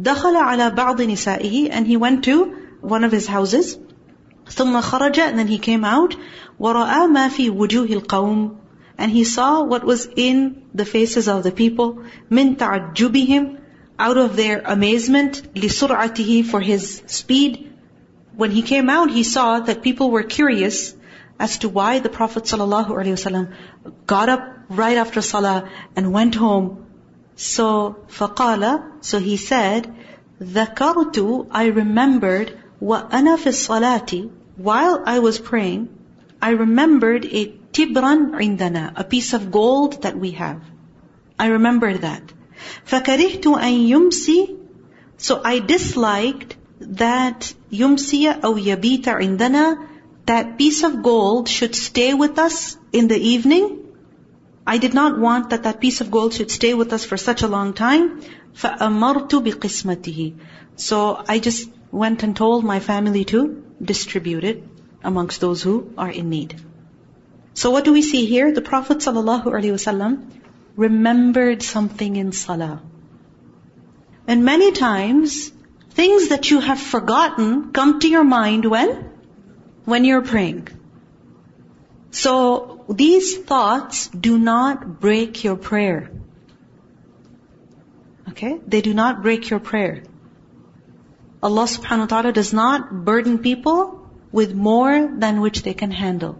دَخَلَ 0.00 0.34
عَلى 0.34 0.74
بَعْضِ 0.74 0.96
نِسَائِهِ 0.96 1.68
And 1.70 1.86
he 1.86 1.96
went 1.96 2.24
to 2.24 2.56
one 2.80 3.04
of 3.04 3.12
his 3.12 3.26
houses. 3.26 3.78
ثُمَّ 4.46 4.80
خَرَجَ 4.80 5.18
And 5.18 5.38
then 5.38 5.48
he 5.48 5.58
came 5.58 5.84
out. 5.84 6.16
وَرَآ 6.60 7.06
مَا 7.16 7.28
فِي 7.28 7.50
وُجُوهِ 7.50 8.00
الْقَوْمِ 8.00 8.56
And 8.98 9.10
he 9.10 9.24
saw 9.24 9.62
what 9.62 9.84
was 9.84 10.08
in 10.16 10.62
the 10.74 10.84
faces 10.84 11.28
of 11.28 11.42
the 11.42 11.52
people. 11.52 12.02
مِن 12.30 12.56
تَعَجُّبِهِمْ 12.56 13.58
Out 13.98 14.16
of 14.16 14.36
their 14.36 14.60
amazement. 14.60 15.54
لِسُرْعَتِهِ 15.54 16.44
For 16.44 16.60
his 16.60 17.02
speed 17.06 17.72
when 18.36 18.50
he 18.50 18.62
came 18.62 18.90
out, 18.90 19.10
he 19.10 19.22
saw 19.22 19.60
that 19.60 19.82
people 19.82 20.10
were 20.10 20.22
curious 20.22 20.94
as 21.38 21.58
to 21.58 21.68
why 21.68 21.98
the 22.00 22.10
Prophet 22.10 22.44
ﷺ 22.44 23.52
got 24.06 24.28
up 24.28 24.48
right 24.68 24.98
after 24.98 25.22
Salah 25.22 25.70
and 25.94 26.12
went 26.12 26.34
home. 26.34 26.86
So, 27.40 27.96
فَقَالَ 28.08 28.82
So 29.00 29.18
he 29.18 29.36
said, 29.36 29.92
ذَكَرْتُ 30.42 31.48
I 31.50 31.66
remembered 31.66 32.58
وَأَنَا 32.82 33.36
فِي 33.36 33.50
الصَّلَاةِ 33.52 34.30
While 34.56 35.02
I 35.06 35.18
was 35.18 35.38
praying, 35.38 35.88
I 36.40 36.50
remembered 36.50 37.24
a 37.24 37.52
tibran 37.72 38.40
indana, 38.40 38.92
a 38.96 39.04
piece 39.04 39.32
of 39.32 39.50
gold 39.50 40.02
that 40.02 40.18
we 40.18 40.32
have. 40.32 40.62
I 41.38 41.46
remembered 41.48 42.02
that. 42.02 42.22
فَكَرِهْتُ 42.86 43.42
أَن 43.42 43.88
يُمْسِي 43.88 44.56
So 45.18 45.40
I 45.44 45.58
disliked 45.58 46.56
that 46.80 47.52
yumsiya 47.70 48.44
aw 48.44 48.54
yabita 48.54 49.20
indana, 49.20 49.88
that 50.26 50.58
piece 50.58 50.82
of 50.82 51.02
gold 51.02 51.48
should 51.48 51.74
stay 51.74 52.14
with 52.14 52.38
us 52.38 52.76
in 52.92 53.08
the 53.08 53.18
evening. 53.18 53.79
I 54.66 54.78
did 54.78 54.94
not 54.94 55.18
want 55.18 55.50
that 55.50 55.62
that 55.64 55.80
piece 55.80 56.00
of 56.00 56.10
gold 56.10 56.34
should 56.34 56.50
stay 56.50 56.74
with 56.74 56.92
us 56.92 57.04
for 57.04 57.16
such 57.16 57.42
a 57.42 57.48
long 57.48 57.72
time. 57.72 58.20
فَأَمَرْتُ 58.54 59.30
بِقِسْمَتِهِ 59.48 60.38
So 60.76 61.22
I 61.28 61.38
just 61.38 61.70
went 61.90 62.22
and 62.22 62.36
told 62.36 62.64
my 62.64 62.80
family 62.80 63.24
to 63.26 63.62
distribute 63.82 64.44
it 64.44 64.64
amongst 65.02 65.40
those 65.40 65.62
who 65.62 65.92
are 65.96 66.10
in 66.10 66.30
need. 66.30 66.60
So 67.54 67.70
what 67.70 67.84
do 67.84 67.92
we 67.92 68.02
see 68.02 68.26
here? 68.26 68.52
The 68.52 68.60
Prophet 68.62 68.98
ﷺ 68.98 70.40
remembered 70.76 71.62
something 71.62 72.16
in 72.16 72.32
salah. 72.32 72.82
And 74.26 74.44
many 74.44 74.72
times, 74.72 75.52
Things 75.96 76.28
that 76.28 76.50
you 76.50 76.60
have 76.60 76.78
forgotten 76.78 77.72
come 77.72 78.00
to 78.00 78.08
your 78.14 78.22
mind 78.22 78.66
when? 78.66 78.90
When 79.86 80.04
you're 80.04 80.24
praying. 80.30 80.68
So 82.10 82.79
these 82.93 83.37
thoughts 83.37 84.07
do 84.07 84.37
not 84.37 84.99
break 84.99 85.43
your 85.43 85.55
prayer. 85.55 86.11
Okay? 88.29 88.59
They 88.67 88.81
do 88.81 88.93
not 88.93 89.21
break 89.21 89.49
your 89.49 89.59
prayer. 89.59 90.03
Allah 91.43 91.63
subhanahu 91.63 91.99
wa 91.99 92.05
ta'ala 92.05 92.31
does 92.33 92.53
not 92.53 93.03
burden 93.05 93.39
people 93.39 94.09
with 94.31 94.53
more 94.53 95.09
than 95.17 95.41
which 95.41 95.63
they 95.63 95.73
can 95.73 95.91
handle. 95.91 96.37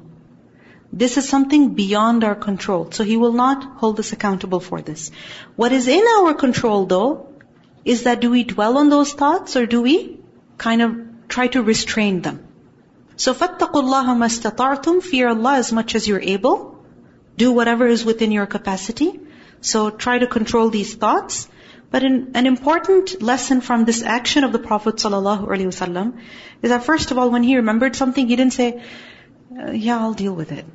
This 0.94 1.18
is 1.18 1.28
something 1.28 1.74
beyond 1.74 2.24
our 2.24 2.36
control. 2.36 2.92
So 2.92 3.04
He 3.04 3.18
will 3.18 3.34
not 3.34 3.64
hold 3.78 4.00
us 4.00 4.12
accountable 4.12 4.60
for 4.60 4.82
this. 4.82 5.12
What 5.56 5.72
is 5.72 5.88
in 5.88 6.06
our 6.18 6.34
control 6.34 6.86
though 6.86 7.30
is 7.86 8.04
that 8.04 8.20
do 8.20 8.30
we 8.30 8.44
dwell 8.44 8.78
on 8.78 8.90
those 8.90 9.14
thoughts 9.14 9.56
or 9.56 9.66
do 9.66 9.82
we 9.82 10.20
kind 10.58 10.82
of 10.82 10.98
try 11.28 11.48
to 11.48 11.64
restrain 11.64 12.22
them? 12.22 12.48
So 13.21 13.33
فَاتَّقُوا 13.33 13.83
اللَّهَ 13.83 14.07
مَا 14.23 14.27
اسْتَطَعْتُمْ 14.27 15.03
Fear 15.03 15.29
Allah 15.29 15.55
as 15.57 15.73
much 15.73 15.95
as 15.95 16.07
you're 16.07 16.21
able. 16.21 16.85
Do 17.37 17.53
whatever 17.53 17.87
is 17.87 18.05
within 18.05 18.31
your 18.31 18.47
capacity. 18.47 19.21
So 19.61 19.91
try 19.91 20.19
to 20.19 20.27
control 20.27 20.71
these 20.71 20.95
thoughts. 20.95 21.49
But 21.91 22.03
in, 22.03 22.33
an 22.35 22.47
important 22.47 23.23
lesson 23.23 23.61
from 23.61 23.85
this 23.85 24.03
action 24.03 24.45
of 24.45 24.53
the 24.53 24.59
Prophet 24.59 24.97
ﷺ 24.97 26.21
is 26.63 26.71
that 26.71 26.85
first 26.85 27.11
of 27.11 27.19
all, 27.19 27.31
when 27.31 27.43
he 27.43 27.57
remembered 27.57 27.97
something, 27.97 28.29
he 28.29 28.37
didn't 28.37 28.53
say, 28.53 28.83
uh, 29.59 29.71
yeah, 29.71 29.99
I'll 29.99 30.13
deal 30.13 30.35
with 30.35 30.53
it. 30.53 30.67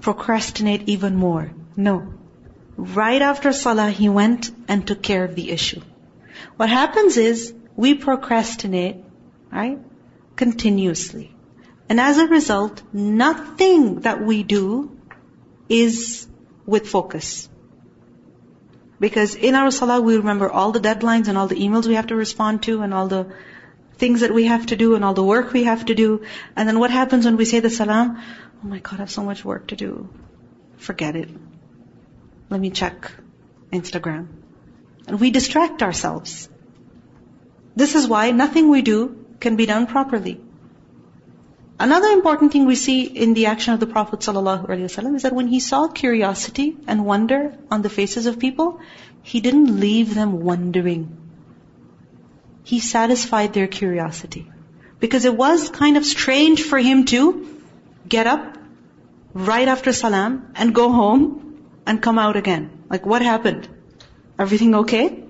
Procrastinate 0.00 0.88
even 0.88 1.16
more. 1.16 1.50
No. 1.76 2.14
Right 2.76 3.22
after 3.22 3.52
Salah, 3.52 3.90
he 3.90 4.08
went 4.08 4.50
and 4.68 4.86
took 4.86 5.02
care 5.02 5.24
of 5.24 5.34
the 5.34 5.50
issue. 5.50 5.80
What 6.56 6.68
happens 6.68 7.16
is 7.16 7.54
we 7.74 7.94
procrastinate, 7.94 8.96
right? 9.50 9.78
Continuously. 10.36 11.34
And 11.91 11.99
as 11.99 12.19
a 12.19 12.25
result, 12.25 12.81
nothing 12.93 13.95
that 14.03 14.21
we 14.25 14.43
do 14.43 14.97
is 15.67 16.25
with 16.65 16.87
focus. 16.87 17.49
Because 18.97 19.35
in 19.35 19.55
our 19.55 19.71
salah, 19.71 19.99
we 19.99 20.15
remember 20.15 20.49
all 20.49 20.71
the 20.71 20.79
deadlines 20.79 21.27
and 21.27 21.37
all 21.37 21.47
the 21.47 21.57
emails 21.65 21.87
we 21.87 21.95
have 21.95 22.07
to 22.07 22.15
respond 22.15 22.63
to 22.67 22.81
and 22.81 22.93
all 22.93 23.09
the 23.09 23.33
things 24.03 24.21
that 24.21 24.33
we 24.33 24.45
have 24.45 24.67
to 24.67 24.77
do 24.77 24.95
and 24.95 25.03
all 25.03 25.13
the 25.13 25.25
work 25.31 25.51
we 25.51 25.65
have 25.65 25.83
to 25.87 25.93
do. 25.93 26.21
And 26.55 26.69
then 26.69 26.79
what 26.79 26.91
happens 26.91 27.25
when 27.25 27.35
we 27.35 27.43
say 27.43 27.59
the 27.59 27.69
salam? 27.69 28.21
Oh 28.63 28.67
my 28.69 28.79
God, 28.79 28.93
I 28.93 29.03
have 29.03 29.11
so 29.11 29.25
much 29.25 29.43
work 29.43 29.67
to 29.73 29.75
do. 29.75 30.07
Forget 30.77 31.17
it. 31.17 31.27
Let 32.49 32.61
me 32.61 32.69
check 32.69 33.11
Instagram. 33.73 34.29
And 35.07 35.19
we 35.19 35.31
distract 35.31 35.83
ourselves. 35.83 36.47
This 37.75 37.95
is 37.95 38.07
why 38.07 38.31
nothing 38.31 38.69
we 38.69 38.81
do 38.81 39.25
can 39.41 39.57
be 39.57 39.65
done 39.65 39.87
properly. 39.87 40.39
Another 41.83 42.09
important 42.09 42.51
thing 42.51 42.67
we 42.67 42.75
see 42.75 43.01
in 43.05 43.33
the 43.33 43.47
action 43.47 43.73
of 43.73 43.79
the 43.79 43.87
Prophet 43.87 44.19
ﷺ 44.19 45.15
is 45.15 45.23
that 45.23 45.33
when 45.33 45.47
he 45.47 45.59
saw 45.59 45.87
curiosity 45.87 46.77
and 46.85 47.07
wonder 47.07 47.57
on 47.71 47.81
the 47.81 47.89
faces 47.89 48.27
of 48.27 48.37
people, 48.37 48.79
he 49.23 49.41
didn't 49.41 49.79
leave 49.79 50.13
them 50.13 50.41
wondering. 50.49 51.17
He 52.63 52.79
satisfied 52.79 53.53
their 53.53 53.65
curiosity. 53.65 54.45
Because 54.99 55.25
it 55.25 55.35
was 55.35 55.71
kind 55.71 55.97
of 55.97 56.05
strange 56.05 56.61
for 56.61 56.77
him 56.77 57.05
to 57.05 57.23
get 58.07 58.27
up 58.27 58.59
right 59.33 59.67
after 59.67 59.91
salam 59.91 60.39
and 60.53 60.75
go 60.75 60.91
home 60.91 61.65
and 61.87 61.99
come 61.99 62.19
out 62.19 62.35
again. 62.35 62.69
Like 62.91 63.07
what 63.07 63.23
happened? 63.23 63.67
Everything 64.37 64.75
okay? 64.83 65.23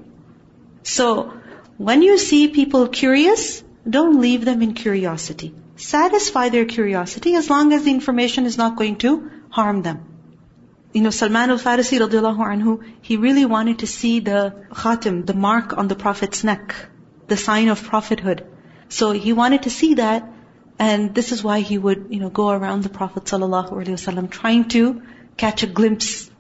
So, 0.84 1.34
when 1.78 2.02
you 2.02 2.18
see 2.18 2.50
people 2.50 2.90
curious, 2.90 3.64
don't 3.90 4.20
leave 4.20 4.44
them 4.44 4.62
in 4.62 4.74
curiosity. 4.74 5.54
Satisfy 5.76 6.50
their 6.50 6.66
curiosity 6.66 7.36
as 7.36 7.50
long 7.50 7.74
as 7.74 7.84
the 7.84 7.92
information 7.92 8.46
is 8.46 8.58
not 8.58 8.76
going 8.76 8.98
to 8.98 9.32
harm 9.50 9.82
them. 9.82 10.00
You 10.94 11.02
know, 11.02 11.10
Salman 11.10 11.50
al-Farisi 11.50 12.00
radiallahu 12.00 12.46
anhu, 12.54 12.84
he 13.02 13.18
really 13.18 13.46
wanted 13.46 13.80
to 13.80 13.88
see 13.88 14.20
the 14.20 14.54
khatim, 14.72 15.26
the 15.26 15.34
mark 15.34 15.78
on 15.78 15.88
the 15.88 15.96
Prophet's 15.96 16.44
neck, 16.44 16.76
the 17.28 17.38
sign 17.38 17.70
of 17.70 17.84
prophethood. 17.84 18.46
So 18.90 19.12
he 19.12 19.32
wanted 19.34 19.64
to 19.64 19.70
see 19.70 19.94
that, 19.96 20.30
and 20.78 21.16
this 21.16 21.32
is 21.32 21.44
why 21.44 21.62
he 21.62 21.78
would, 21.78 22.08
you 22.10 22.20
know, 22.20 22.30
go 22.30 22.50
around 22.50 22.84
the 22.84 22.90
Prophet 22.90 23.24
sallallahu 23.24 23.72
alaihi 23.72 23.96
wasallam 24.00 24.30
trying 24.30 24.68
to 24.70 25.02
catch 25.38 25.64
a 25.64 25.68
glimpse 25.68 26.32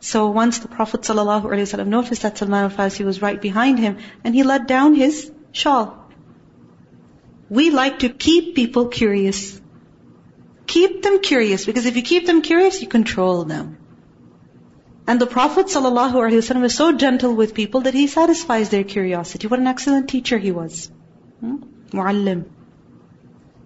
so 0.00 0.28
once 0.28 0.60
the 0.60 0.68
Prophet 0.68 1.00
ﷺ 1.00 1.86
noticed 1.86 2.22
that 2.22 2.38
Salman 2.38 2.64
al-Farisi 2.64 3.04
was 3.04 3.20
right 3.20 3.40
behind 3.40 3.78
him, 3.78 3.98
and 4.22 4.34
he 4.34 4.42
let 4.42 4.68
down 4.68 4.94
his 4.94 5.30
shawl 5.50 5.97
We 7.49 7.69
like 7.69 7.99
to 7.99 8.09
keep 8.09 8.55
people 8.55 8.87
curious. 8.87 9.61
Keep 10.65 11.03
them 11.03 11.19
curious, 11.21 11.65
because 11.65 11.85
if 11.85 11.95
you 11.95 12.01
keep 12.01 12.25
them 12.25 12.41
curious, 12.41 12.81
you 12.81 12.87
control 12.87 13.43
them. 13.43 13.77
And 15.05 15.19
the 15.19 15.27
Prophet 15.27 15.67
ﷺ 15.67 16.63
is 16.63 16.75
so 16.75 16.93
gentle 16.93 17.35
with 17.35 17.53
people 17.53 17.81
that 17.81 17.93
he 17.93 18.07
satisfies 18.07 18.69
their 18.69 18.83
curiosity. 18.83 19.47
What 19.47 19.59
an 19.59 19.67
excellent 19.67 20.09
teacher 20.09 20.37
he 20.37 20.51
was. 20.51 20.89
Hmm? 21.41 21.57
Muallim. 21.91 22.45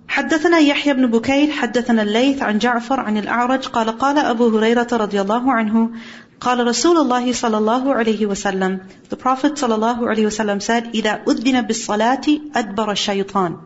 حدثنا 0.08 0.58
يحيى 0.60 0.94
بن 0.94 1.08
بكير 1.08 1.52
حدثنا 1.52 2.02
الليث 2.02 2.42
عن 2.42 2.58
جعفر 2.58 3.00
عن 3.00 3.18
الأعرج 3.18 3.68
قال 3.68 3.90
قال 3.90 4.18
أبو 4.18 4.58
هريرة 4.58 4.88
رضي 4.92 5.22
الله 5.22 5.52
عنه 5.52 5.92
قال 6.40 6.68
رسول 6.68 6.98
الله 6.98 7.34
صلى 7.34 7.58
الله 7.58 7.94
عليه 7.94 8.26
وسلم 8.26 8.80
The 9.10 9.16
Prophet 9.16 9.58
صلى 9.58 9.76
الله 9.76 10.10
عليه 10.10 10.26
وسلم 10.26 10.60
said 10.60 10.96
إذا 10.96 11.24
أذن 11.28 11.62
بالصلاة 11.62 12.28
أدبر 12.56 12.92
الشيطان 12.92 13.58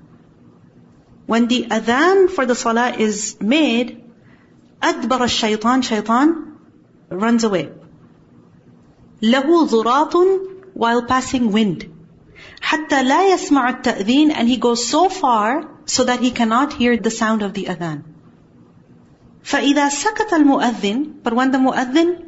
When 1.25 1.47
the 1.47 1.65
adhan 1.77 2.29
for 2.29 2.45
the 2.45 2.55
salah 2.55 2.89
is 3.07 3.37
made 3.39 4.03
أدبر 4.81 5.21
الشيطان 5.27 5.83
shaitan 5.83 6.57
runs 7.09 7.43
away 7.43 7.69
له 9.21 9.67
ضراط 9.67 10.13
while 10.73 11.03
passing 11.03 11.51
wind 11.51 11.85
حتى 12.61 13.03
لا 13.03 13.33
يسمع 13.33 13.69
التأذين 13.69 14.31
and 14.31 14.47
he 14.47 14.57
goes 14.57 14.87
so 14.87 15.09
far 15.09 15.69
so 15.85 16.03
that 16.03 16.19
he 16.19 16.31
cannot 16.31 16.73
hear 16.73 16.97
the 16.97 17.11
sound 17.11 17.41
of 17.41 17.53
the 17.53 17.65
adhan 17.65 18.03
فإذا 19.43 19.89
سكت 19.89 20.33
المؤذن 20.33 21.23
but 21.23 21.33
when 21.33 21.51
the 21.51 21.57
mu'adhin 21.57 22.25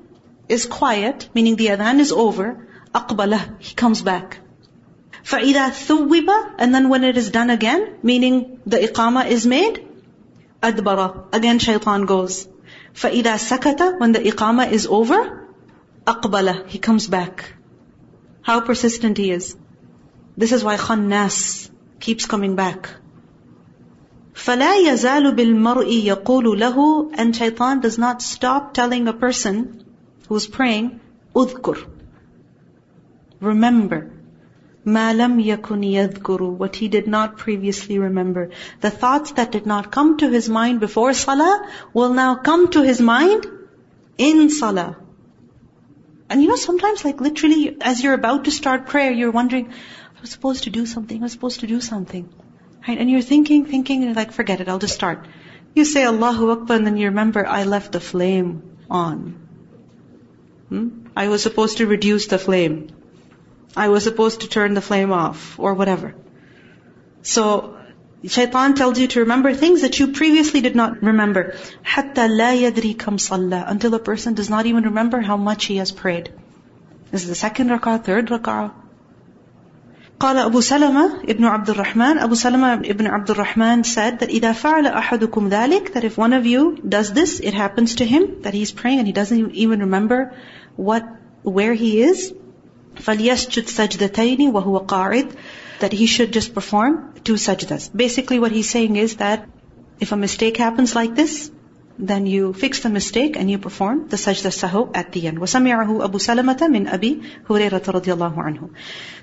is 0.50 0.66
quiet, 0.66 1.30
meaning 1.34 1.56
the 1.56 1.68
adhan 1.68 2.00
is 2.00 2.12
over, 2.12 2.68
أقبله, 2.94 3.56
he 3.60 3.76
comes 3.76 4.02
back. 4.02 4.39
فَإِذَا 5.28 5.70
ثُوِّبَ 5.70 6.56
And 6.58 6.76
then 6.76 6.89
when 6.89 7.04
it 7.04 7.18
is 7.18 7.30
done 7.30 7.50
again, 7.50 7.96
meaning 8.04 8.60
the 8.66 8.78
iqama 8.78 9.26
is 9.28 9.46
made, 9.46 9.88
أدبر, 10.62 11.34
again 11.34 11.60
shaitan 11.60 12.06
goes. 12.06 12.48
فَإِذَا 12.94 13.36
سَكَتَ 13.38 14.00
When 14.00 14.12
the 14.12 14.20
iqama 14.20 14.72
is 14.72 14.86
over, 14.88 15.48
أقبله, 16.06 16.68
he 16.68 16.80
comes 16.80 17.08
back. 17.08 17.54
How 18.42 18.60
persistent 18.60 19.18
he 19.18 19.32
is. 19.32 19.56
This 20.36 20.52
is 20.52 20.63
why 20.63 20.78
khannas 20.78 21.70
keeps 22.00 22.26
coming 22.26 22.56
back. 22.56 22.89
فَلَا 24.34 24.76
يَزَالُ 24.86 25.36
بِالْمَرْءِ 25.36 26.04
يَقُولُ 26.04 26.58
لَهُ 26.58 27.12
And 27.13 27.36
shaitan 27.36 27.80
does 27.80 27.98
not 27.98 28.22
stop 28.22 28.74
telling 28.74 29.08
a 29.08 29.13
person 29.13 29.86
who's 30.28 30.48
praying, 30.48 31.00
udhkur. 31.36 31.88
Remember. 33.39 34.12
ما 34.88 35.13
لم 35.13 35.39
يكن 35.39 35.84
يذكر 35.84 36.58
what 36.58 36.76
he 36.76 36.88
did 36.88 37.08
not 37.08 37.38
previously 37.38 38.00
remember. 38.00 38.50
The 38.82 38.89
thoughts 38.89 39.32
that 39.34 39.52
did 39.52 39.66
not 39.66 39.92
come 39.92 40.18
to 40.18 40.30
his 40.30 40.50
mind 40.50 40.80
before 40.80 41.13
salah 41.13 41.68
will 41.94 42.13
now 42.13 42.36
come 42.36 42.68
to 42.70 42.82
his 42.82 43.00
mind 43.00 43.46
in 44.18 44.50
salah. 44.50 44.98
And 46.30 46.42
you 46.42 46.48
know, 46.48 46.56
sometimes 46.56 47.06
like 47.06 47.22
literally 47.22 47.78
as 47.80 48.04
you're 48.04 48.13
about 48.13 48.46
to 48.46 48.52
start 48.52 48.88
prayer, 48.88 49.12
you're 49.12 49.32
wondering, 49.32 49.72
I 50.18 50.22
was 50.22 50.32
supposed 50.32 50.63
to 50.63 50.70
do 50.70 50.86
something, 50.86 51.20
I 51.20 51.24
was 51.24 51.32
supposed 51.32 51.62
to 51.62 51.68
do 51.68 51.80
something. 51.80 52.30
Right? 52.88 52.98
And 52.98 53.10
you're 53.10 53.22
thinking, 53.22 53.66
thinking, 53.66 54.04
and 54.04 54.16
like, 54.16 54.34
forget 54.34 54.60
it, 54.60 54.68
I'll 54.68 54.80
just 54.80 54.96
start. 54.96 55.26
You 55.76 55.86
say 55.86 56.06
Allahu 56.06 56.52
Akbar 56.52 56.76
and 56.78 56.86
then 56.86 56.98
you 56.98 57.08
remember, 57.08 57.46
I 57.48 57.63
left 57.63 57.94
the 57.94 58.02
flame 58.02 58.78
on. 58.89 59.39
Hmm? 60.70 60.89
I 61.16 61.30
was 61.30 61.42
supposed 61.42 61.78
to 61.78 61.88
reduce 61.88 62.28
the 62.28 62.38
flame. 62.38 62.89
I 63.78 63.89
was 63.89 64.04
supposed 64.04 64.42
to 64.42 64.48
turn 64.48 64.74
the 64.74 64.82
flame 64.82 65.12
off 65.12 65.60
or 65.60 65.74
whatever. 65.74 66.13
So, 67.22 67.78
shaitan 68.26 68.76
tells 68.76 69.00
you 69.00 69.08
to 69.08 69.22
remember 69.22 69.54
things 69.54 69.82
that 69.82 70.00
you 70.00 70.08
previously 70.12 70.62
did 70.62 70.76
not 70.76 71.02
remember. 71.02 71.56
حَتَّى 71.84 72.28
لَا 72.39 72.52
يَدْرِي 72.62 72.96
كَمْ 72.96 73.18
صَلَّى 73.18 73.63
Until 73.68 73.94
a 73.96 74.00
person 74.00 74.34
does 74.36 74.50
not 74.50 74.66
even 74.66 74.84
remember 74.84 75.22
how 75.22 75.38
much 75.38 75.66
he 75.66 75.78
has 75.78 75.92
prayed. 75.92 76.32
This 77.12 77.24
is 77.24 77.30
the 77.30 77.36
second 77.36 77.70
rak'ah, 77.70 78.04
third 78.04 78.28
rak'ah. 78.28 78.72
قال 80.20 80.38
أبو 80.38 80.62
سلمة 80.62 81.24
ابن 81.24 81.46
عبد 81.46 81.70
الرحمن 81.70 82.22
Abu 82.22 82.36
Salama 82.36 82.82
ibn 82.86 83.08
Abdul 83.08 83.36
Rahman 83.36 83.84
said 83.84 84.20
that 84.20 84.30
إذا 84.30 84.54
فعل 84.54 84.88
أحدكم 84.88 85.50
ذلك 85.50 85.94
that 85.94 86.04
if 86.06 86.18
one 86.18 86.34
of 86.34 86.46
you 86.46 86.78
does 86.88 87.12
this, 87.12 87.39
it 87.39 87.54
happens 87.54 87.96
to 87.96 88.06
him 88.06 88.42
that 88.44 88.54
he's 88.54 88.72
praying 88.72 89.00
and 89.00 89.08
he 89.08 89.12
doesn't 89.12 89.52
even 89.52 89.82
remember 89.82 90.34
what, 90.78 91.04
where 91.42 91.74
he 91.74 92.02
is, 92.02 92.34
فَلْيَسْجُدْ 92.98 93.68
سَجْدَتَيْنِ 93.68 94.52
وَهُوَ 94.52 94.86
قَاعِدٌ 94.86 95.36
That 95.80 95.92
he 95.92 96.06
should 96.06 96.32
just 96.32 96.54
perform 96.54 97.13
two 97.24 97.34
sajdas. 97.34 97.89
Basically 97.96 98.39
what 98.39 98.52
he's 98.52 98.70
saying 98.70 98.96
is 98.96 99.18
that 99.18 99.50
if 100.00 100.12
a 100.12 100.18
mistake 100.18 100.58
happens 100.58 100.96
like 100.96 101.16
this, 101.16 101.52
then 102.00 102.26
you 102.26 102.54
fix 102.54 102.80
the 102.80 102.89
mistake 102.89 103.36
and 103.38 103.50
you 103.50 103.58
perform 103.58 104.08
the 104.10 104.18
sajda 104.18 104.52
sahu 104.60 104.92
at 104.96 105.12
the 105.12 105.28
end. 105.28 105.38
وَسَمِعَهُ 105.38 105.89
أَبُو 106.08 106.22
سَلَمَةَ 106.28 106.60
مِنْ 106.76 106.89
أَبِي 106.89 107.24
هُرَيْرَةَ 107.48 107.86
رَضِيَ 107.98 108.16
اللَّهُ 108.16 108.36
عَنْهُ 108.36 108.70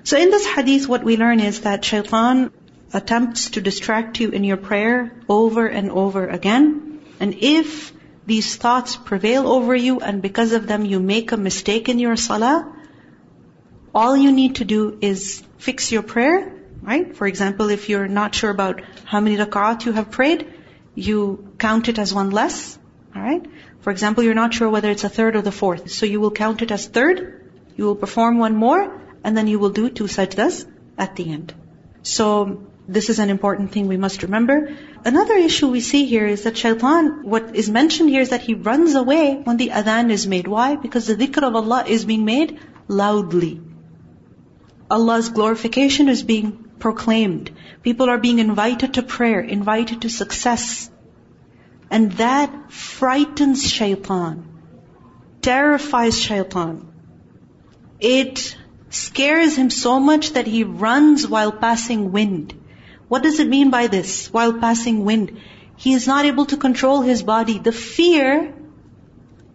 So 0.05 0.17
in 0.17 0.31
this 0.31 0.47
hadith, 0.47 0.89
what 0.89 1.05
we 1.05 1.17
learn 1.17 1.41
is 1.41 1.61
that 1.63 1.85
shaitan 1.85 2.51
attempts 2.93 3.51
to 3.51 3.61
distract 3.61 4.21
you 4.21 4.31
in 4.31 4.45
your 4.45 4.57
prayer 4.57 5.13
over 5.29 5.67
and 5.67 5.91
over 5.91 6.27
again. 6.27 7.01
And 7.19 7.35
if 7.41 7.93
these 8.27 8.57
thoughts 8.57 8.97
prevail 8.97 9.49
over 9.49 9.75
you 9.75 10.01
and 10.01 10.23
because 10.23 10.53
of 10.53 10.67
them 10.67 10.85
you 10.85 11.01
make 11.01 11.33
a 11.33 11.37
mistake 11.37 11.89
in 11.89 11.99
your 11.99 12.17
salah, 12.17 12.73
all 13.96 14.18
you 14.18 14.32
need 14.34 14.56
to 14.58 14.66
do 14.66 14.98
is 15.02 15.42
fix 15.58 15.92
your 15.92 16.04
prayer, 16.04 16.54
right? 16.82 17.16
For 17.16 17.26
example, 17.26 17.70
if 17.70 17.88
you're 17.90 18.10
not 18.10 18.36
sure 18.36 18.50
about 18.50 18.82
how 19.06 19.22
many 19.22 19.38
rak'at 19.38 19.86
you 19.86 19.94
have 19.94 20.12
prayed, 20.12 20.54
you 20.94 21.54
count 21.58 21.88
it 21.88 21.98
as 21.98 22.14
one 22.14 22.30
less, 22.32 22.78
alright? 23.16 23.46
For 23.80 23.92
example, 23.92 24.24
you're 24.24 24.42
not 24.42 24.54
sure 24.54 24.70
whether 24.70 24.92
it's 24.92 25.06
a 25.06 25.10
third 25.18 25.38
or 25.38 25.42
the 25.42 25.52
fourth, 25.52 25.90
so 25.92 26.06
you 26.06 26.20
will 26.20 26.32
count 26.32 26.62
it 26.62 26.72
as 26.72 26.88
third, 26.88 27.52
you 27.78 27.86
will 27.86 27.96
perform 27.96 28.38
one 28.38 28.56
more, 28.56 29.02
and 29.24 29.38
then 29.38 29.48
you 29.48 29.60
will 29.60 29.70
do 29.70 29.90
two 29.90 30.10
sajdas 30.16 30.66
at 30.98 31.16
the 31.16 31.32
end. 31.32 31.54
So, 32.04 32.68
this 32.88 33.10
is 33.10 33.20
an 33.20 33.30
important 33.30 33.72
thing 33.72 33.88
we 33.88 33.98
must 33.98 34.24
remember. 34.24 34.76
Another 35.06 35.36
issue 35.36 35.70
we 35.70 35.82
see 35.82 36.06
here 36.06 36.28
is 36.28 36.44
that 36.44 36.58
shaitan, 36.58 37.30
what 37.36 37.56
is 37.56 37.70
mentioned 37.70 38.10
here 38.10 38.22
is 38.22 38.30
that 38.30 38.42
he 38.42 38.54
runs 38.54 38.94
away 38.94 39.36
when 39.44 39.58
the 39.58 39.70
adhan 39.70 40.12
is 40.12 40.28
made. 40.28 40.48
Why? 40.48 40.76
Because 40.76 41.08
the 41.08 41.16
dhikr 41.16 41.48
of 41.48 41.56
Allah 41.56 41.86
is 41.88 42.06
being 42.06 42.26
made 42.26 42.60
loudly. 42.88 43.62
Allah's 44.90 45.30
glorification 45.30 46.10
is 46.10 46.24
being 46.24 46.52
proclaimed. 46.80 47.52
People 47.84 48.10
are 48.10 48.18
being 48.18 48.40
invited 48.40 48.96
to 48.96 49.04
prayer, 49.04 49.40
invited 49.40 50.02
to 50.02 50.10
success. 50.10 50.90
And 51.90 52.12
that 52.14 52.72
frightens 52.72 53.68
shaitan, 53.68 54.46
terrifies 55.42 56.20
shaitan. 56.20 56.88
It 58.00 58.58
scares 58.90 59.56
him 59.56 59.70
so 59.70 60.00
much 60.00 60.34
that 60.34 60.48
he 60.48 60.64
runs 60.64 61.28
while 61.28 61.52
passing 61.52 62.12
wind. 62.12 62.54
What 63.08 63.24
does 63.24 63.40
it 63.40 63.48
mean 63.48 63.70
by 63.70 63.88
this? 63.88 64.32
While 64.32 64.54
passing 64.54 65.06
wind. 65.06 65.40
He 65.78 65.94
is 65.94 66.08
not 66.08 66.26
able 66.26 66.46
to 66.48 66.58
control 66.58 67.02
his 67.02 67.24
body. 67.24 67.60
The 67.60 67.72
fear 67.72 68.54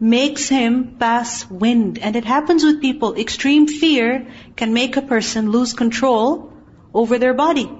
makes 0.00 0.48
him 0.48 0.96
pass 0.98 1.48
wind. 1.48 1.98
And 1.98 2.16
it 2.16 2.24
happens 2.24 2.64
with 2.64 2.80
people. 2.80 3.14
Extreme 3.14 3.68
fear 3.68 4.26
can 4.56 4.72
make 4.72 4.96
a 4.96 5.02
person 5.02 5.50
lose 5.50 5.74
control 5.74 6.52
over 6.94 7.18
their 7.18 7.34
body. 7.34 7.70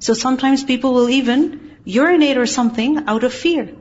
So 0.00 0.14
sometimes 0.14 0.64
people 0.64 0.92
will 0.92 1.08
even 1.08 1.78
urinate 1.84 2.36
or 2.36 2.46
something 2.46 3.04
out 3.06 3.22
of 3.24 3.32
fear. 3.32 3.74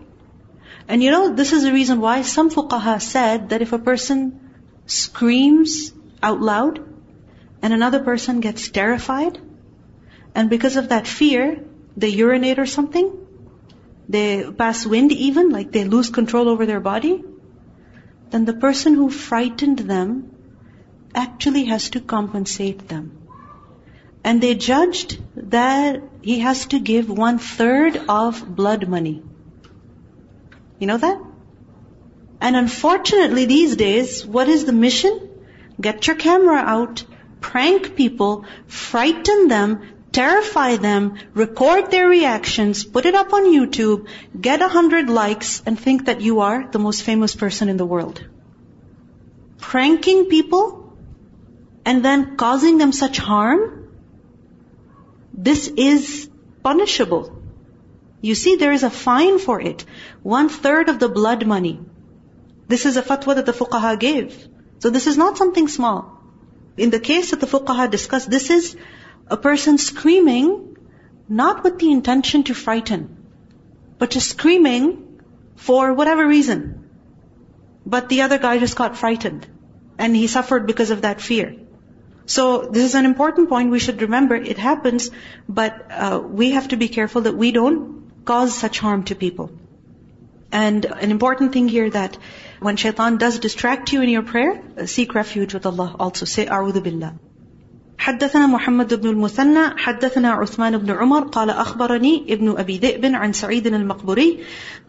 And 0.88 1.04
you 1.04 1.12
know, 1.12 1.34
this 1.34 1.54
is 1.54 1.64
the 1.64 1.74
reason 1.74 2.02
why 2.02 2.22
some 2.22 2.50
fuqaha 2.50 3.02
said 3.02 3.50
that 3.50 3.62
if 3.62 3.74
a 3.74 3.80
person 3.80 4.40
screams 4.86 5.94
out 6.22 6.42
loud 6.42 6.80
and 7.62 7.74
another 7.74 8.00
person 8.00 8.40
gets 8.40 8.70
terrified, 8.70 9.40
and 10.36 10.50
because 10.50 10.76
of 10.76 10.90
that 10.90 11.08
fear, 11.08 11.64
they 11.98 12.10
urinate 12.10 12.60
or 12.60 12.66
something, 12.66 13.28
they 14.08 14.50
pass 14.52 14.86
wind 14.86 15.12
even, 15.12 15.50
like 15.50 15.72
they 15.72 15.84
lose 15.84 16.10
control 16.10 16.50
over 16.50 16.66
their 16.66 16.80
body, 16.80 17.24
then 18.32 18.46
the 18.46 18.54
person 18.54 18.94
who 18.94 19.10
frightened 19.10 19.80
them 19.80 20.32
actually 21.16 21.66
has 21.66 21.90
to 21.92 22.00
compensate 22.00 22.88
them. 22.88 23.28
And 24.24 24.42
they 24.42 24.56
judged 24.56 25.18
that 25.52 26.04
he 26.22 26.40
has 26.40 26.66
to 26.68 26.80
give 26.80 27.10
one 27.10 27.40
third 27.40 27.98
of 28.10 28.56
blood 28.56 28.88
money. 28.88 29.24
You 30.80 30.88
know 30.88 30.98
that? 30.98 31.22
And 32.42 32.56
unfortunately 32.56 33.46
these 33.46 33.76
days, 33.76 34.26
what 34.26 34.48
is 34.48 34.66
the 34.66 34.74
mission? 34.74 35.30
Get 35.80 36.08
your 36.08 36.16
camera 36.16 36.58
out, 36.58 37.04
prank 37.42 37.96
people, 37.96 38.46
frighten 38.68 39.48
them, 39.48 39.82
terrify 40.12 40.76
them, 40.78 41.18
record 41.34 41.92
their 41.92 42.08
reactions, 42.08 42.84
put 42.84 43.06
it 43.06 43.16
up 43.16 43.34
on 43.34 43.46
YouTube, 43.46 44.08
get 44.40 44.62
a 44.62 44.68
hundred 44.68 45.10
likes, 45.10 45.62
and 45.66 45.80
think 45.80 46.06
that 46.06 46.22
you 46.22 46.40
are 46.42 46.68
the 46.72 46.80
most 46.80 47.04
famous 47.04 47.36
person 47.36 47.70
in 47.70 47.78
the 47.78 47.86
world. 47.86 48.24
Pranking 49.60 50.26
people 50.26 50.98
and 51.86 52.04
then 52.04 52.38
causing 52.38 52.78
them 52.78 52.92
such 52.92 53.18
harm, 53.18 53.90
this 55.34 55.68
is 55.68 56.30
punishable. 56.64 57.42
You 58.22 58.36
see, 58.36 58.56
there 58.56 58.74
is 58.74 58.84
a 58.84 58.90
fine 58.90 59.40
for 59.40 59.62
it. 59.62 59.86
One 60.22 60.50
third 60.50 60.90
of 60.90 61.00
the 61.00 61.10
blood 61.10 61.46
money. 61.48 61.80
This 62.68 62.86
is 62.86 62.98
a 62.98 63.02
fatwa 63.02 63.36
that 63.36 63.46
the 63.46 63.54
fuqaha 63.54 63.98
gave. 64.00 64.48
So 64.80 64.90
this 64.90 65.08
is 65.08 65.18
not 65.18 65.38
something 65.38 65.68
small. 65.68 66.20
In 66.78 66.90
the 66.90 67.00
case 67.00 67.32
that 67.32 67.40
the 67.40 67.48
fuqaha 67.48 67.90
discussed, 67.90 68.30
this 68.30 68.50
is 68.50 68.76
a 69.30 69.38
person 69.38 69.78
screaming 69.78 70.78
not 71.28 71.64
with 71.64 71.80
the 71.80 71.92
intention 71.92 72.44
to 72.44 72.54
frighten, 72.54 73.18
but 73.98 74.10
just 74.10 74.30
screaming 74.30 75.22
for 75.56 75.94
whatever 75.94 76.28
reason. 76.28 76.62
but 77.86 78.10
the 78.10 78.22
other 78.22 78.38
guy 78.38 78.58
just 78.60 78.76
got 78.76 78.98
frightened. 78.98 79.48
And 79.98 80.16
he 80.16 80.28
suffered 80.28 80.68
because 80.68 80.92
of 80.92 81.02
that 81.02 81.22
fear. 81.22 81.56
So 82.26 82.44
this 82.76 82.84
is 82.84 82.96
an 82.96 83.06
important 83.06 83.50
point 83.50 83.72
we 83.72 83.80
should 83.80 84.02
remember. 84.02 84.36
It 84.36 84.58
happens, 84.58 85.10
but 85.48 85.88
uh, 85.92 86.22
we 86.24 86.52
have 86.52 86.68
to 86.70 86.78
be 86.78 86.88
careful 86.88 87.22
that 87.22 87.36
we 87.36 87.52
don't 87.52 88.26
cause 88.26 88.58
such 88.58 88.80
harm 88.80 89.04
to 89.06 89.16
people. 89.16 89.52
And 90.52 90.86
an 90.86 91.12
important 91.12 91.54
thing 91.54 91.68
here 91.68 91.90
that 91.90 92.18
when 92.60 92.76
shaitan 92.76 93.18
does 93.18 93.40
distract 93.40 93.92
you 93.94 94.02
in 94.02 94.10
your 94.10 94.24
prayer, 94.24 94.62
uh, 94.78 94.86
seek 94.86 95.16
refuge 95.16 95.54
with 95.54 95.66
Allah 95.66 95.96
also. 96.00 96.26
Say, 96.26 96.46
A'udhu 96.46 96.84
Billah. 96.84 97.20
حدثنا 98.00 98.48
محمد 98.48 98.94
بن 99.02 99.10
المثنى 99.10 99.78
حدثنا 99.78 100.32
عثمان 100.32 100.78
بن 100.78 100.92
عمر 100.92 101.24
قال 101.24 101.50
أخبرني 101.50 102.26
ابن 102.30 102.50
أبي 102.58 102.78
ذئب 102.78 103.06
عن 103.06 103.34
سعيد 103.34 103.68
المقبري 103.68 104.40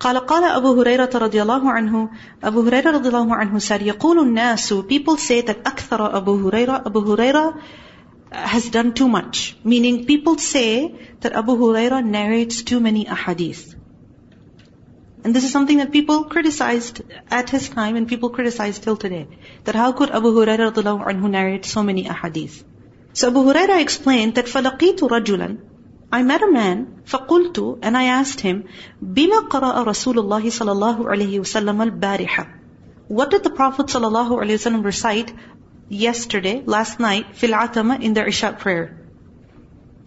قال 0.00 0.18
قال 0.18 0.44
أبو 0.44 0.80
هريرة 0.80 1.10
رضي 1.14 1.42
الله 1.42 1.70
عنه 1.70 2.10
أبو 2.44 2.60
هريرة 2.60 2.90
رضي 2.90 3.08
الله 3.08 3.34
عنه 3.34 3.58
said 3.58 3.82
يقول 3.82 4.18
الناس 4.18 4.74
people 4.74 5.16
say 5.16 5.42
that 5.42 5.66
أكثر 5.66 6.16
أبو 6.16 6.48
هريرة 6.48 6.82
أبو 6.86 7.00
هريرة 7.00 7.54
has 8.32 8.70
done 8.70 8.94
too 8.94 9.08
much 9.08 9.56
meaning 9.64 10.06
people 10.06 10.38
say 10.38 10.94
that 11.20 11.32
Abu 11.32 11.56
Huraira 11.56 12.04
narrates 12.04 12.62
too 12.62 12.78
many 12.78 13.06
ahadith 13.06 13.74
and 15.24 15.34
this 15.34 15.44
is 15.44 15.50
something 15.50 15.78
that 15.78 15.90
people 15.90 16.24
criticized 16.24 17.02
at 17.28 17.50
his 17.50 17.68
time 17.68 17.96
and 17.96 18.08
people 18.08 18.30
criticize 18.30 18.78
till 18.78 18.96
today. 18.96 19.28
That 19.64 19.74
how 19.74 19.92
could 19.92 20.10
Abu 20.10 20.32
Hurairah 20.32 20.72
anhu 20.72 21.30
narrate 21.30 21.66
so 21.66 21.82
many 21.82 22.04
ahadith? 22.04 22.64
So 23.13 23.27
Abu 23.27 23.43
Huraira 23.43 23.81
explained 23.81 24.35
that 24.35 24.45
فَلَقِيتُ 24.45 24.99
رَجُلًا 24.99 25.57
I 26.11 26.23
met 26.23 26.43
a 26.43 26.51
man, 26.51 27.01
فَقُلْتُ 27.05 27.79
And 27.81 27.97
I 27.97 28.03
asked 28.03 28.39
him, 28.39 28.65
بِمَا 29.03 29.49
قَرَأَ 29.49 29.85
رَسُولُ 29.85 30.15
اللَّهِ 30.15 30.43
صَلَى 30.43 30.73
اللَّهُ 30.75 31.05
عَلَيْهِ 31.05 31.39
وسلم 31.39 31.99
الْبَارِحَةِ 31.99 32.47
What 33.07 33.31
did 33.31 33.43
the 33.43 33.49
Prophet 33.49 33.87
صلى 33.87 34.07
الله 34.07 34.29
عليه 34.41 34.53
وسلم 34.53 34.83
recite 34.83 35.33
yesterday, 35.89 36.63
last 36.65 36.99
night, 36.99 37.35
fil 37.35 37.51
atama 37.51 38.01
in 38.01 38.13
the 38.13 38.25
Isha 38.27 38.57
prayer? 38.59 38.97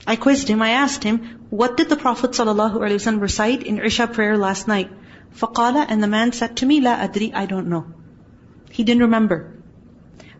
I 0.07 0.17
quizzed 0.17 0.49
him, 0.49 0.63
I 0.63 0.71
asked 0.71 1.03
him, 1.05 1.39
what 1.51 1.77
did 1.77 1.89
the 1.89 1.97
Prophet 1.97 2.31
ﷺ 2.33 3.21
recite 3.21 3.63
in 3.63 3.79
Isha 3.79 4.07
prayer 4.09 4.39
last 4.39 4.69
night? 4.69 4.91
فقال 5.37 5.87
and 5.89 6.03
the 6.03 6.07
man 6.07 6.33
said 6.33 6.57
to 6.59 6.67
me, 6.67 6.81
لا 6.81 7.05
أدري, 7.05 7.33
I 7.35 7.47
don't 7.47 7.69
know. 7.69 7.87
He 8.71 8.85
didn't 8.85 9.03
remember. 9.03 9.55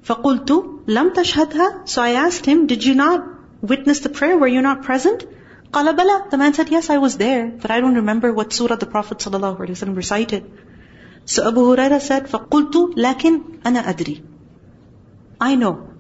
فَقُلْتُ 0.05 0.87
لَمْ 0.87 1.11
تَشْهَدْهَا 1.15 1.89
So 1.89 2.03
I 2.03 2.11
asked 2.11 2.47
him, 2.47 2.67
did 2.67 2.85
you 2.85 2.95
not 2.95 3.27
witness 3.61 4.01
the 4.01 4.09
prayer? 4.09 4.39
Were 4.39 4.47
you 4.47 4.63
not 4.63 4.83
present? 4.83 5.25
قَالَ 5.73 5.97
بَلَى 5.97 6.31
The 6.31 6.39
man 6.39 6.55
said, 6.55 6.71
yes, 6.71 6.89
I 6.89 6.99
was 6.99 7.17
there, 7.19 7.47
but 7.47 7.71
I 7.71 7.81
don't 7.81 7.97
remember 7.97 8.33
what 8.33 8.53
surah 8.53 8.77
the 8.77 8.87
Prophet 8.87 9.19
ﷺ 9.19 9.97
recited. 9.97 10.51
So 11.27 11.47
Abu 11.47 11.61
Huraira 11.61 12.01
said, 12.01 12.27
فَقُلْتُ 12.27 12.95
لَكِنْ 12.95 13.61
أَنَا 13.61 13.83
أَدْرِي 13.83 14.23
I 15.41 15.55
know. 15.57 15.91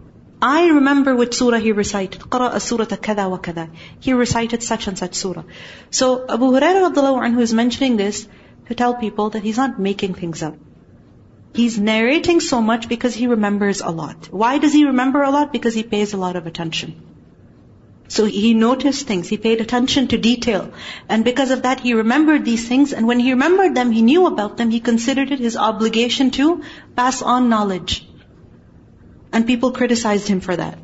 I 0.41 0.69
remember 0.69 1.15
which 1.17 1.35
surah 1.35 1.59
he 1.59 1.73
recited. 1.73 2.21
قرأ 2.21 2.61
surah 2.61 2.87
كذا 2.87 3.39
وكذا. 3.39 3.69
He 4.01 4.13
recited 4.13 4.63
such 4.63 4.87
and 4.87 4.97
such 4.97 5.15
surah. 5.15 5.43
So 5.91 6.25
Abu 6.29 6.53
Huraira 6.53 6.95
anhu 6.95 7.41
is 7.41 7.53
mentioning 7.53 7.97
this 7.97 8.27
to 8.69 8.75
tell 8.75 8.95
people 8.95 9.31
that 9.31 9.43
he's 9.43 9.57
not 9.57 9.79
making 9.79 10.15
things 10.15 10.43
up. 10.43 10.55
He's 11.54 11.78
narrating 11.78 12.40
so 12.40 12.62
much 12.62 12.90
because 12.90 13.14
he 13.14 13.28
remembers 13.28 13.82
a 13.82 13.90
lot. 13.90 14.30
Why 14.32 14.58
does 14.58 14.74
he 14.74 14.86
remember 14.86 15.22
a 15.22 15.30
lot? 15.30 15.52
Because 15.52 15.76
he 15.76 15.84
pays 15.84 16.14
a 16.14 16.18
lot 16.18 16.36
of 16.36 16.48
attention. 16.48 17.02
So 18.08 18.26
he 18.26 18.54
noticed 18.54 19.08
things, 19.08 19.28
he 19.28 19.38
paid 19.38 19.62
attention 19.62 20.08
to 20.10 20.18
detail. 20.18 20.72
And 21.10 21.24
because 21.24 21.52
of 21.52 21.64
that, 21.64 21.80
he 21.80 21.94
remembered 21.94 22.44
these 22.46 22.68
things. 22.68 22.94
And 22.94 23.08
when 23.08 23.20
he 23.20 23.32
remembered 23.32 23.76
them, 23.76 23.92
he 23.92 24.02
knew 24.02 24.26
about 24.28 24.58
them, 24.58 24.72
he 24.72 24.80
considered 24.80 25.32
it 25.32 25.40
his 25.40 25.58
obligation 25.58 26.32
to 26.32 26.64
pass 26.96 27.22
on 27.22 27.50
knowledge. 27.50 28.08
And 29.32 29.48
people 29.48 29.72
criticized 29.72 30.28
him 30.28 30.42
for 30.42 30.56
that. 30.56 30.80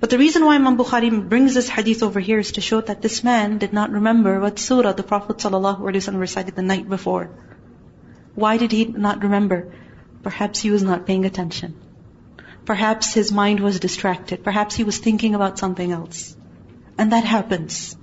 But 0.00 0.08
the 0.08 0.18
reason 0.18 0.44
why 0.46 0.54
Imam 0.54 0.78
Bukhari 0.78 1.10
brings 1.28 1.54
this 1.54 1.68
hadith 1.68 2.02
over 2.02 2.20
here 2.20 2.38
is 2.38 2.52
to 2.52 2.62
show 2.62 2.80
that 2.80 3.02
this 3.02 3.22
man 3.22 3.58
did 3.58 3.74
not 3.74 3.90
remember 3.90 4.40
what 4.40 4.58
surah 4.58 4.92
the 4.92 5.02
Prophet 5.02 5.36
ﷺ 5.36 6.18
recited 6.18 6.56
the 6.56 6.62
night 6.62 6.88
before. 6.88 7.30
Why 8.34 8.56
did 8.56 8.72
he 8.72 8.86
not 8.86 9.22
remember? 9.22 9.72
Perhaps 10.22 10.60
he 10.60 10.70
was 10.70 10.82
not 10.82 11.06
paying 11.06 11.24
attention. 11.24 11.74
Perhaps 12.64 13.14
his 13.14 13.32
mind 13.32 13.60
was 13.60 13.80
distracted. 13.80 14.44
Perhaps 14.44 14.74
he 14.74 14.84
was 14.84 14.98
thinking 14.98 15.34
about 15.34 15.58
something 15.58 15.92
else. 15.92 16.36
And 16.98 17.12
that 17.12 17.24
happens. 17.24 17.96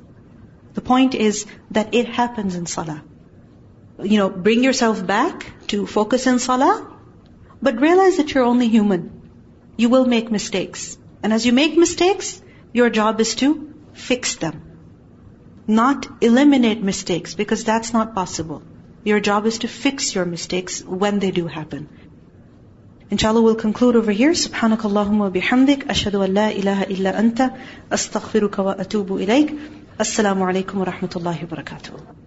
The 0.73 0.81
point 0.81 1.15
is 1.15 1.45
that 1.71 1.93
it 1.93 2.07
happens 2.07 2.55
in 2.55 2.65
salah. 2.65 3.03
You 4.03 4.17
know, 4.17 4.29
bring 4.29 4.63
yourself 4.63 5.05
back 5.05 5.51
to 5.67 5.85
focus 5.85 6.27
in 6.27 6.39
salah, 6.39 6.87
but 7.61 7.81
realize 7.81 8.17
that 8.17 8.33
you're 8.33 8.43
only 8.43 8.67
human. 8.67 9.05
You 9.75 9.89
will 9.89 10.05
make 10.05 10.31
mistakes. 10.31 10.97
And 11.23 11.33
as 11.33 11.45
you 11.45 11.53
make 11.53 11.77
mistakes, 11.77 12.41
your 12.73 12.89
job 12.89 13.19
is 13.21 13.35
to 13.35 13.73
fix 13.93 14.35
them. 14.35 14.61
Not 15.67 16.07
eliminate 16.21 16.81
mistakes, 16.81 17.33
because 17.35 17.63
that's 17.63 17.93
not 17.93 18.13
possible. 18.15 18.61
Your 19.03 19.19
job 19.19 19.45
is 19.45 19.59
to 19.59 19.67
fix 19.67 20.13
your 20.15 20.25
mistakes 20.25 20.83
when 20.83 21.19
they 21.19 21.31
do 21.31 21.47
happen. 21.47 21.89
Inshallah, 23.09 23.41
we'll 23.41 23.55
conclude 23.55 23.95
over 23.95 24.11
here. 24.11 24.31
Subhanakallahumma 24.31 25.31
bihamdik. 25.31 25.85
Ashhadu 25.87 26.25
an 26.25 26.33
la 26.33 26.47
ilaha 26.49 26.91
illa 26.91 27.13
anta. 27.13 27.57
Astaghfiruka 27.89 28.65
wa 28.65 28.75
atubu 28.75 29.23
ilayk. 29.25 29.57
Assalamu 29.97 30.45
alaikum 30.51 30.75
wa 30.75 30.85
rahmatullahi 30.91 31.49
wa 31.49 31.55
barakatuh. 31.55 32.26